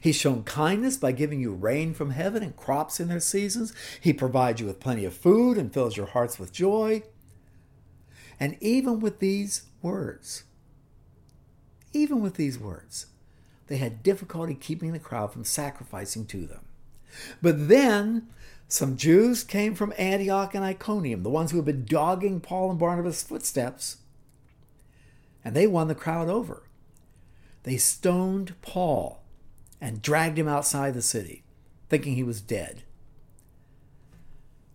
He's 0.01 0.17
shown 0.17 0.43
kindness 0.45 0.97
by 0.97 1.13
giving 1.13 1.41
you 1.41 1.53
rain 1.53 1.95
from 1.95 2.11
heaven 2.11 2.43
and 2.43 2.57
crops 2.57 3.01
in 3.01 3.09
their 3.09 3.21
seasons. 3.21 3.73
He 4.01 4.13
provides 4.13 4.61
you 4.61 4.67
with 4.67 4.81
plenty 4.81 5.05
of 5.05 5.15
food 5.15 5.59
and 5.59 5.73
fills 5.73 5.97
your 5.97 6.07
hearts 6.07 6.39
with 6.39 6.53
joy. 6.53 7.03
And 8.39 8.57
even 8.61 9.01
with 9.01 9.19
these 9.19 9.63
words, 9.83 10.45
even 11.93 12.21
with 12.21 12.35
these 12.35 12.59
words, 12.59 13.07
they 13.69 13.79
had 13.79 14.03
difficulty 14.03 14.55
keeping 14.55 14.93
the 14.93 14.99
crowd 14.99 15.33
from 15.33 15.45
sacrificing 15.45 16.27
to 16.27 16.47
them. 16.47 16.65
But 17.41 17.69
then 17.69 18.29
some 18.69 18.97
Jews 18.97 19.45
came 19.45 19.75
from 19.75 19.95
Antioch 19.97 20.55
and 20.55 20.65
Iconium, 20.65 21.23
the 21.23 21.31
ones 21.31 21.51
who 21.51 21.57
had 21.57 21.65
been 21.65 21.85
dogging 21.85 22.41
Paul 22.41 22.71
and 22.71 22.79
Barnabas' 22.79 23.23
footsteps, 23.23 23.99
and 25.45 25.55
they 25.55 25.67
won 25.67 25.89
the 25.89 25.95
crowd 25.95 26.29
over. 26.29 26.65
They 27.63 27.77
stoned 27.77 28.61
Paul 28.63 29.23
and 29.81 30.03
dragged 30.03 30.39
him 30.39 30.49
outside 30.49 30.95
the 30.95 31.03
city, 31.03 31.43
thinking 31.89 32.15
he 32.15 32.23
was 32.23 32.41
dead. 32.41 32.83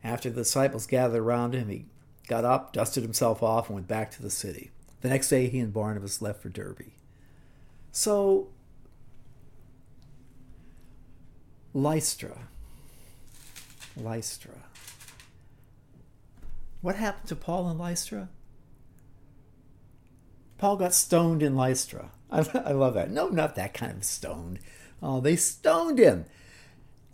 After 0.04 0.30
the 0.30 0.42
disciples 0.42 0.88
gathered 0.88 1.20
around 1.22 1.54
him, 1.54 1.70
he 1.70 1.86
got 2.28 2.46
up, 2.46 2.74
dusted 2.74 3.04
himself 3.04 3.44
off, 3.44 3.68
and 3.68 3.76
went 3.76 3.88
back 3.88 4.12
to 4.12 4.22
the 4.22 4.30
city. 4.30 4.72
The 5.02 5.10
next 5.10 5.30
day, 5.30 5.48
he 5.48 5.60
and 5.60 5.74
Barnabas 5.74 6.22
left 6.22 6.42
for 6.42 6.50
Derbe. 6.50 6.92
So, 7.92 8.50
Lystra. 11.74 12.48
Lystra. 13.98 14.64
What 16.82 16.96
happened 16.96 17.28
to 17.30 17.36
Paul 17.36 17.70
in 17.70 17.78
Lystra? 17.78 18.30
Paul 20.58 20.78
got 20.78 20.94
stoned 20.94 21.42
in 21.42 21.56
Lystra. 21.56 22.12
I, 22.32 22.40
I 22.66 22.72
love 22.72 22.94
that. 22.96 23.12
No, 23.12 23.30
not 23.30 23.56
that 23.56 23.74
kind 23.74 23.98
of 23.98 24.04
stoned. 24.04 24.60
Oh, 25.02 25.20
they 25.20 25.36
stoned 25.36 26.00
him. 26.00 26.26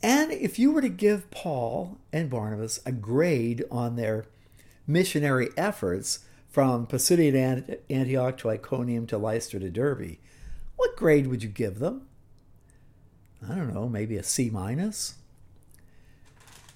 And 0.03 0.31
if 0.31 0.59
you 0.59 0.71
were 0.71 0.81
to 0.81 0.89
give 0.89 1.31
Paul 1.31 1.97
and 2.13 2.29
Barnabas 2.29 2.79
a 2.85 2.91
grade 2.91 3.63
on 3.71 3.95
their 3.95 4.25
missionary 4.85 5.49
efforts 5.57 6.19
from 6.49 6.87
Pisidian 6.87 7.79
Antioch 7.89 8.37
to 8.37 8.49
Iconium 8.49 9.07
to 9.07 9.17
Lystra 9.17 9.59
to 9.59 9.69
Derbe, 9.69 10.17
what 10.75 10.95
grade 10.95 11.27
would 11.27 11.43
you 11.43 11.49
give 11.49 11.79
them? 11.79 12.07
I 13.47 13.55
don't 13.55 13.73
know, 13.73 13.89
maybe 13.89 14.17
a 14.17 14.23
C 14.23 14.49
minus. 14.49 15.15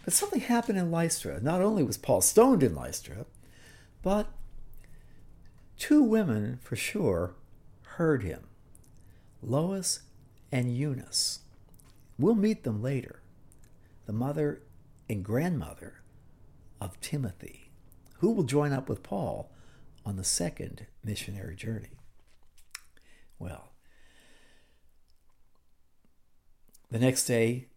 But 0.03 0.13
something 0.13 0.41
happened 0.41 0.79
in 0.79 0.91
Lystra. 0.91 1.39
Not 1.41 1.61
only 1.61 1.83
was 1.83 1.97
Paul 1.97 2.21
stoned 2.21 2.63
in 2.63 2.75
Lystra, 2.75 3.25
but 4.01 4.27
two 5.77 6.01
women 6.01 6.59
for 6.61 6.75
sure 6.75 7.35
heard 7.83 8.23
him 8.23 8.41
Lois 9.43 10.01
and 10.51 10.75
Eunice. 10.75 11.39
We'll 12.17 12.35
meet 12.35 12.63
them 12.63 12.81
later. 12.81 13.21
The 14.05 14.13
mother 14.13 14.61
and 15.09 15.23
grandmother 15.23 16.01
of 16.79 16.99
Timothy, 16.99 17.71
who 18.19 18.31
will 18.31 18.43
join 18.43 18.73
up 18.73 18.89
with 18.89 19.03
Paul 19.03 19.51
on 20.05 20.15
the 20.15 20.23
second 20.23 20.87
missionary 21.03 21.55
journey. 21.55 21.99
Well, 23.39 23.71
The 26.91 26.99
next 26.99 27.25
day, 27.25 27.67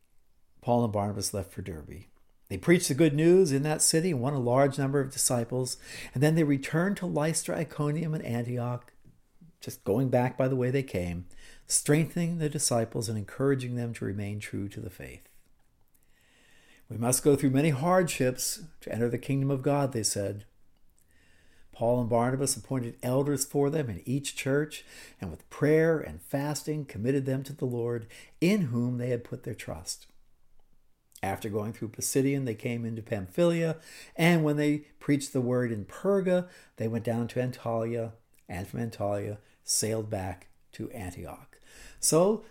Paul 0.60 0.84
and 0.84 0.92
Barnabas 0.92 1.32
left 1.32 1.52
for 1.52 1.62
Derbe. 1.62 2.06
They 2.48 2.58
preached 2.58 2.88
the 2.88 2.94
good 2.94 3.14
news 3.14 3.52
in 3.52 3.62
that 3.62 3.80
city 3.80 4.10
and 4.10 4.20
won 4.20 4.34
a 4.34 4.40
large 4.40 4.76
number 4.76 5.00
of 5.00 5.12
disciples. 5.12 5.76
And 6.12 6.22
then 6.22 6.34
they 6.34 6.42
returned 6.42 6.96
to 6.98 7.06
Lystra, 7.06 7.56
Iconium, 7.56 8.12
and 8.12 8.24
Antioch, 8.24 8.92
just 9.60 9.84
going 9.84 10.08
back 10.08 10.37
by 10.37 10.48
the 10.48 10.56
way 10.56 10.70
they 10.70 10.82
came, 10.82 11.26
strengthening 11.66 12.38
the 12.38 12.48
disciples 12.48 13.09
and 13.09 13.16
encouraging 13.16 13.77
them 13.77 13.92
to 13.94 14.05
remain 14.05 14.40
true 14.40 14.68
to 14.68 14.81
the 14.81 14.90
faith. 14.90 15.29
We 16.88 16.98
must 16.98 17.24
go 17.24 17.35
through 17.35 17.50
many 17.50 17.70
hardships 17.70 18.62
to 18.83 18.92
enter 18.92 19.09
the 19.09 19.18
kingdom 19.18 19.50
of 19.50 19.62
God, 19.62 19.92
they 19.92 20.03
said. 20.03 20.44
Paul 21.72 22.00
and 22.00 22.09
Barnabas 22.09 22.57
appointed 22.57 22.96
elders 23.03 23.44
for 23.44 23.68
them 23.68 23.90
in 23.90 24.03
each 24.05 24.37
church, 24.37 24.85
and 25.20 25.31
with 25.31 25.48
prayer 25.50 25.98
and 25.98 26.22
fasting 26.22 26.85
committed 26.85 27.27
them 27.27 27.42
to 27.44 27.53
the 27.53 27.64
Lord, 27.64 28.07
in 28.40 28.62
whom 28.62 28.98
they 28.98 29.09
had 29.09 29.24
put 29.24 29.42
their 29.42 29.55
trust. 29.55 30.07
After 31.22 31.48
going 31.48 31.72
through 31.72 31.88
Pisidian, 31.88 32.44
they 32.44 32.55
came 32.55 32.85
into 32.85 33.03
Pamphylia, 33.03 33.79
and 34.14 34.44
when 34.44 34.57
they 34.57 34.85
preached 35.00 35.33
the 35.33 35.40
word 35.40 35.72
in 35.72 35.87
Perga, 35.87 36.48
they 36.77 36.87
went 36.87 37.05
down 37.05 37.27
to 37.29 37.40
Antalya, 37.40 38.12
and 38.48 38.68
from 38.68 38.81
Antalya 38.81 39.38
sailed 39.64 40.11
back 40.11 40.48
to 40.74 40.90
Antioch. 40.90 41.58
So 42.00 42.44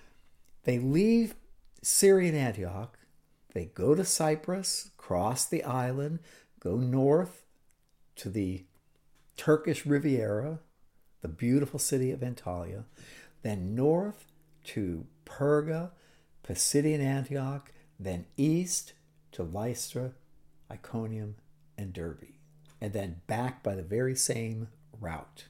they 0.63 0.79
leave 0.79 1.35
Syrian 1.81 2.35
Antioch, 2.35 2.97
they 3.53 3.65
go 3.65 3.93
to 3.93 4.03
Cyprus, 4.03 4.91
cross 4.97 5.45
the 5.45 5.63
island, 5.63 6.19
go 6.59 6.77
north 6.77 7.45
to 8.15 8.29
the 8.29 8.65
Turkish 9.37 9.85
Riviera, 9.85 10.59
the 11.21 11.27
beautiful 11.27 11.79
city 11.79 12.11
of 12.11 12.21
Antalya, 12.21 12.85
then 13.41 13.75
north 13.75 14.31
to 14.65 15.05
Perga, 15.25 15.91
Pisidian 16.43 17.01
Antioch, 17.01 17.71
then 17.99 18.25
east 18.37 18.93
to 19.31 19.43
Lystra, 19.43 20.11
Iconium, 20.71 21.35
and 21.77 21.93
Derbe, 21.93 22.35
and 22.81 22.93
then 22.93 23.21
back 23.27 23.63
by 23.63 23.75
the 23.75 23.83
very 23.83 24.15
same 24.15 24.67
route. 24.99 25.45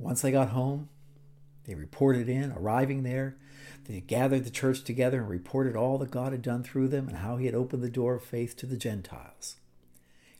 Once 0.00 0.22
they 0.22 0.32
got 0.32 0.48
home, 0.48 0.88
they 1.66 1.74
reported 1.74 2.26
in, 2.28 2.50
arriving 2.52 3.02
there. 3.02 3.36
They 3.86 4.00
gathered 4.00 4.44
the 4.44 4.50
church 4.50 4.82
together 4.82 5.20
and 5.20 5.28
reported 5.28 5.76
all 5.76 5.98
that 5.98 6.10
God 6.10 6.32
had 6.32 6.40
done 6.40 6.62
through 6.62 6.88
them 6.88 7.06
and 7.06 7.18
how 7.18 7.36
he 7.36 7.44
had 7.44 7.54
opened 7.54 7.82
the 7.82 7.90
door 7.90 8.14
of 8.14 8.24
faith 8.24 8.56
to 8.56 8.66
the 8.66 8.78
Gentiles. 8.78 9.56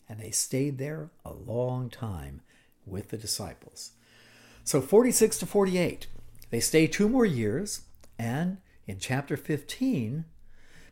And 0.09 0.19
they 0.19 0.31
stayed 0.31 0.79
there 0.79 1.11
a 1.27 1.35
long 1.35 1.91
time 1.91 2.41
with 2.87 3.11
the 3.11 3.19
disciples. 3.19 3.93
So 4.65 4.81
46 4.81 5.39
to 5.39 5.47
48, 5.47 6.07
they 6.49 6.61
stay 6.61 6.87
two 6.87 7.09
more 7.09 7.27
years. 7.27 7.83
And 8.19 8.59
in 8.87 8.99
chapter 8.99 9.37
15, 9.37 10.25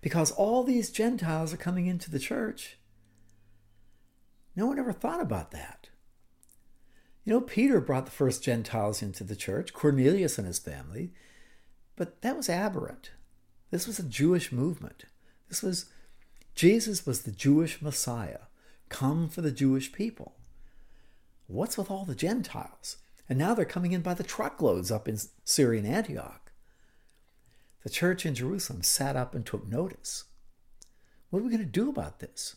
because 0.03 0.31
all 0.31 0.63
these 0.63 0.91
Gentiles 0.91 1.55
are 1.55 1.59
coming 1.59 1.87
into 1.87 2.11
the 2.11 2.19
church, 2.19 2.77
no 4.55 4.67
one 4.67 4.79
ever 4.79 4.93
thought 4.93 5.23
about 5.23 5.53
that. 5.53 5.78
You 7.29 7.35
know, 7.35 7.41
Peter 7.43 7.79
brought 7.79 8.07
the 8.07 8.11
first 8.11 8.43
Gentiles 8.43 9.03
into 9.03 9.23
the 9.23 9.37
church, 9.37 9.75
Cornelius 9.75 10.39
and 10.39 10.47
his 10.47 10.59
family, 10.59 11.13
but 11.95 12.23
that 12.23 12.39
was 12.39 12.49
aberrant. 12.49 13.11
This 13.71 13.87
was 13.87 13.99
a 13.99 14.03
Jewish 14.03 14.51
movement. 14.51 15.05
This 15.51 15.63
was 15.63 15.93
Jesus 16.55 17.05
was 17.05 17.21
the 17.21 17.31
Jewish 17.31 17.83
Messiah, 17.83 18.47
come 18.89 19.29
for 19.29 19.43
the 19.43 19.53
Jewish 19.53 19.93
people. 19.93 20.37
What's 21.49 21.77
with 21.77 21.91
all 21.91 22.07
the 22.07 22.15
Gentiles? 22.15 22.97
And 23.29 23.39
now 23.39 23.53
they're 23.53 23.67
coming 23.67 23.93
in 23.93 24.01
by 24.01 24.15
the 24.15 24.25
truckloads 24.25 24.91
up 24.91 25.07
in 25.07 25.19
Syrian 25.45 25.85
Antioch. 25.85 26.51
The 27.83 27.91
church 27.91 28.25
in 28.25 28.35
Jerusalem 28.35 28.83
sat 28.83 29.17
up 29.17 29.35
and 29.35 29.45
took 29.45 29.69
notice. 29.69 30.25
What 31.29 31.41
are 31.41 31.43
we 31.43 31.51
going 31.51 31.63
to 31.63 31.67
do 31.67 31.91
about 31.91 32.21
this? 32.21 32.57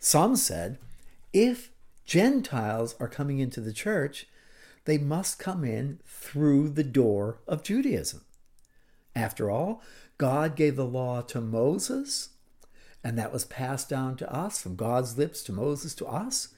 Some 0.00 0.34
said, 0.34 0.78
if 1.32 1.70
Gentiles 2.04 2.94
are 2.98 3.08
coming 3.08 3.38
into 3.38 3.60
the 3.60 3.72
church, 3.72 4.26
they 4.84 4.98
must 4.98 5.38
come 5.38 5.64
in 5.64 6.00
through 6.04 6.70
the 6.70 6.84
door 6.84 7.38
of 7.46 7.62
Judaism. 7.62 8.22
After 9.14 9.50
all, 9.50 9.82
God 10.18 10.56
gave 10.56 10.76
the 10.76 10.86
law 10.86 11.20
to 11.22 11.40
Moses, 11.40 12.30
and 13.04 13.18
that 13.18 13.32
was 13.32 13.44
passed 13.44 13.88
down 13.88 14.16
to 14.16 14.32
us 14.32 14.62
from 14.62 14.76
God's 14.76 15.16
lips 15.16 15.42
to 15.44 15.52
Moses 15.52 15.94
to 15.96 16.06
us. 16.06 16.48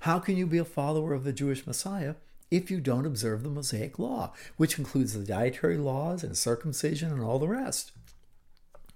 How 0.00 0.18
can 0.18 0.36
you 0.36 0.46
be 0.46 0.58
a 0.58 0.64
follower 0.64 1.14
of 1.14 1.24
the 1.24 1.32
Jewish 1.32 1.66
Messiah 1.66 2.14
if 2.50 2.70
you 2.70 2.80
don't 2.80 3.06
observe 3.06 3.42
the 3.42 3.50
Mosaic 3.50 3.98
law, 3.98 4.32
which 4.56 4.78
includes 4.78 5.12
the 5.12 5.24
dietary 5.24 5.76
laws 5.76 6.24
and 6.24 6.36
circumcision 6.36 7.12
and 7.12 7.22
all 7.22 7.38
the 7.38 7.48
rest? 7.48 7.92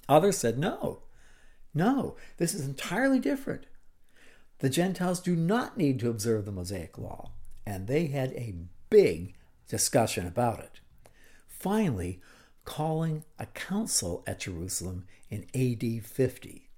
Others 0.08 0.38
said, 0.38 0.58
no, 0.58 1.02
no, 1.74 2.16
this 2.38 2.54
is 2.54 2.66
entirely 2.66 3.18
different. 3.18 3.66
The 4.62 4.70
Gentiles 4.70 5.18
do 5.18 5.34
not 5.34 5.76
need 5.76 5.98
to 5.98 6.08
observe 6.08 6.44
the 6.44 6.52
Mosaic 6.52 6.96
law, 6.96 7.32
and 7.66 7.88
they 7.88 8.06
had 8.06 8.30
a 8.34 8.54
big 8.90 9.34
discussion 9.68 10.24
about 10.24 10.60
it. 10.60 10.78
Finally, 11.48 12.20
calling 12.64 13.24
a 13.40 13.46
council 13.46 14.22
at 14.24 14.38
Jerusalem 14.38 15.08
in 15.28 15.46
AD 15.52 16.06
50. 16.06 16.68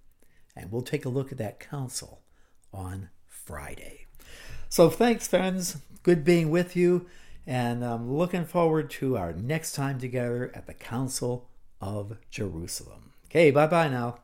And 0.56 0.72
we'll 0.72 0.80
take 0.80 1.04
a 1.04 1.10
look 1.10 1.30
at 1.30 1.36
that 1.36 1.60
council 1.60 2.22
on 2.72 3.10
Friday. 3.26 4.06
So, 4.70 4.88
thanks, 4.88 5.28
friends. 5.28 5.76
Good 6.02 6.24
being 6.24 6.48
with 6.50 6.74
you. 6.74 7.04
And 7.46 7.84
I'm 7.84 8.10
looking 8.10 8.46
forward 8.46 8.88
to 8.92 9.18
our 9.18 9.34
next 9.34 9.72
time 9.72 9.98
together 9.98 10.50
at 10.54 10.66
the 10.66 10.72
Council 10.72 11.50
of 11.82 12.16
Jerusalem. 12.30 13.12
Okay, 13.26 13.50
bye 13.50 13.66
bye 13.66 13.88
now. 13.88 14.23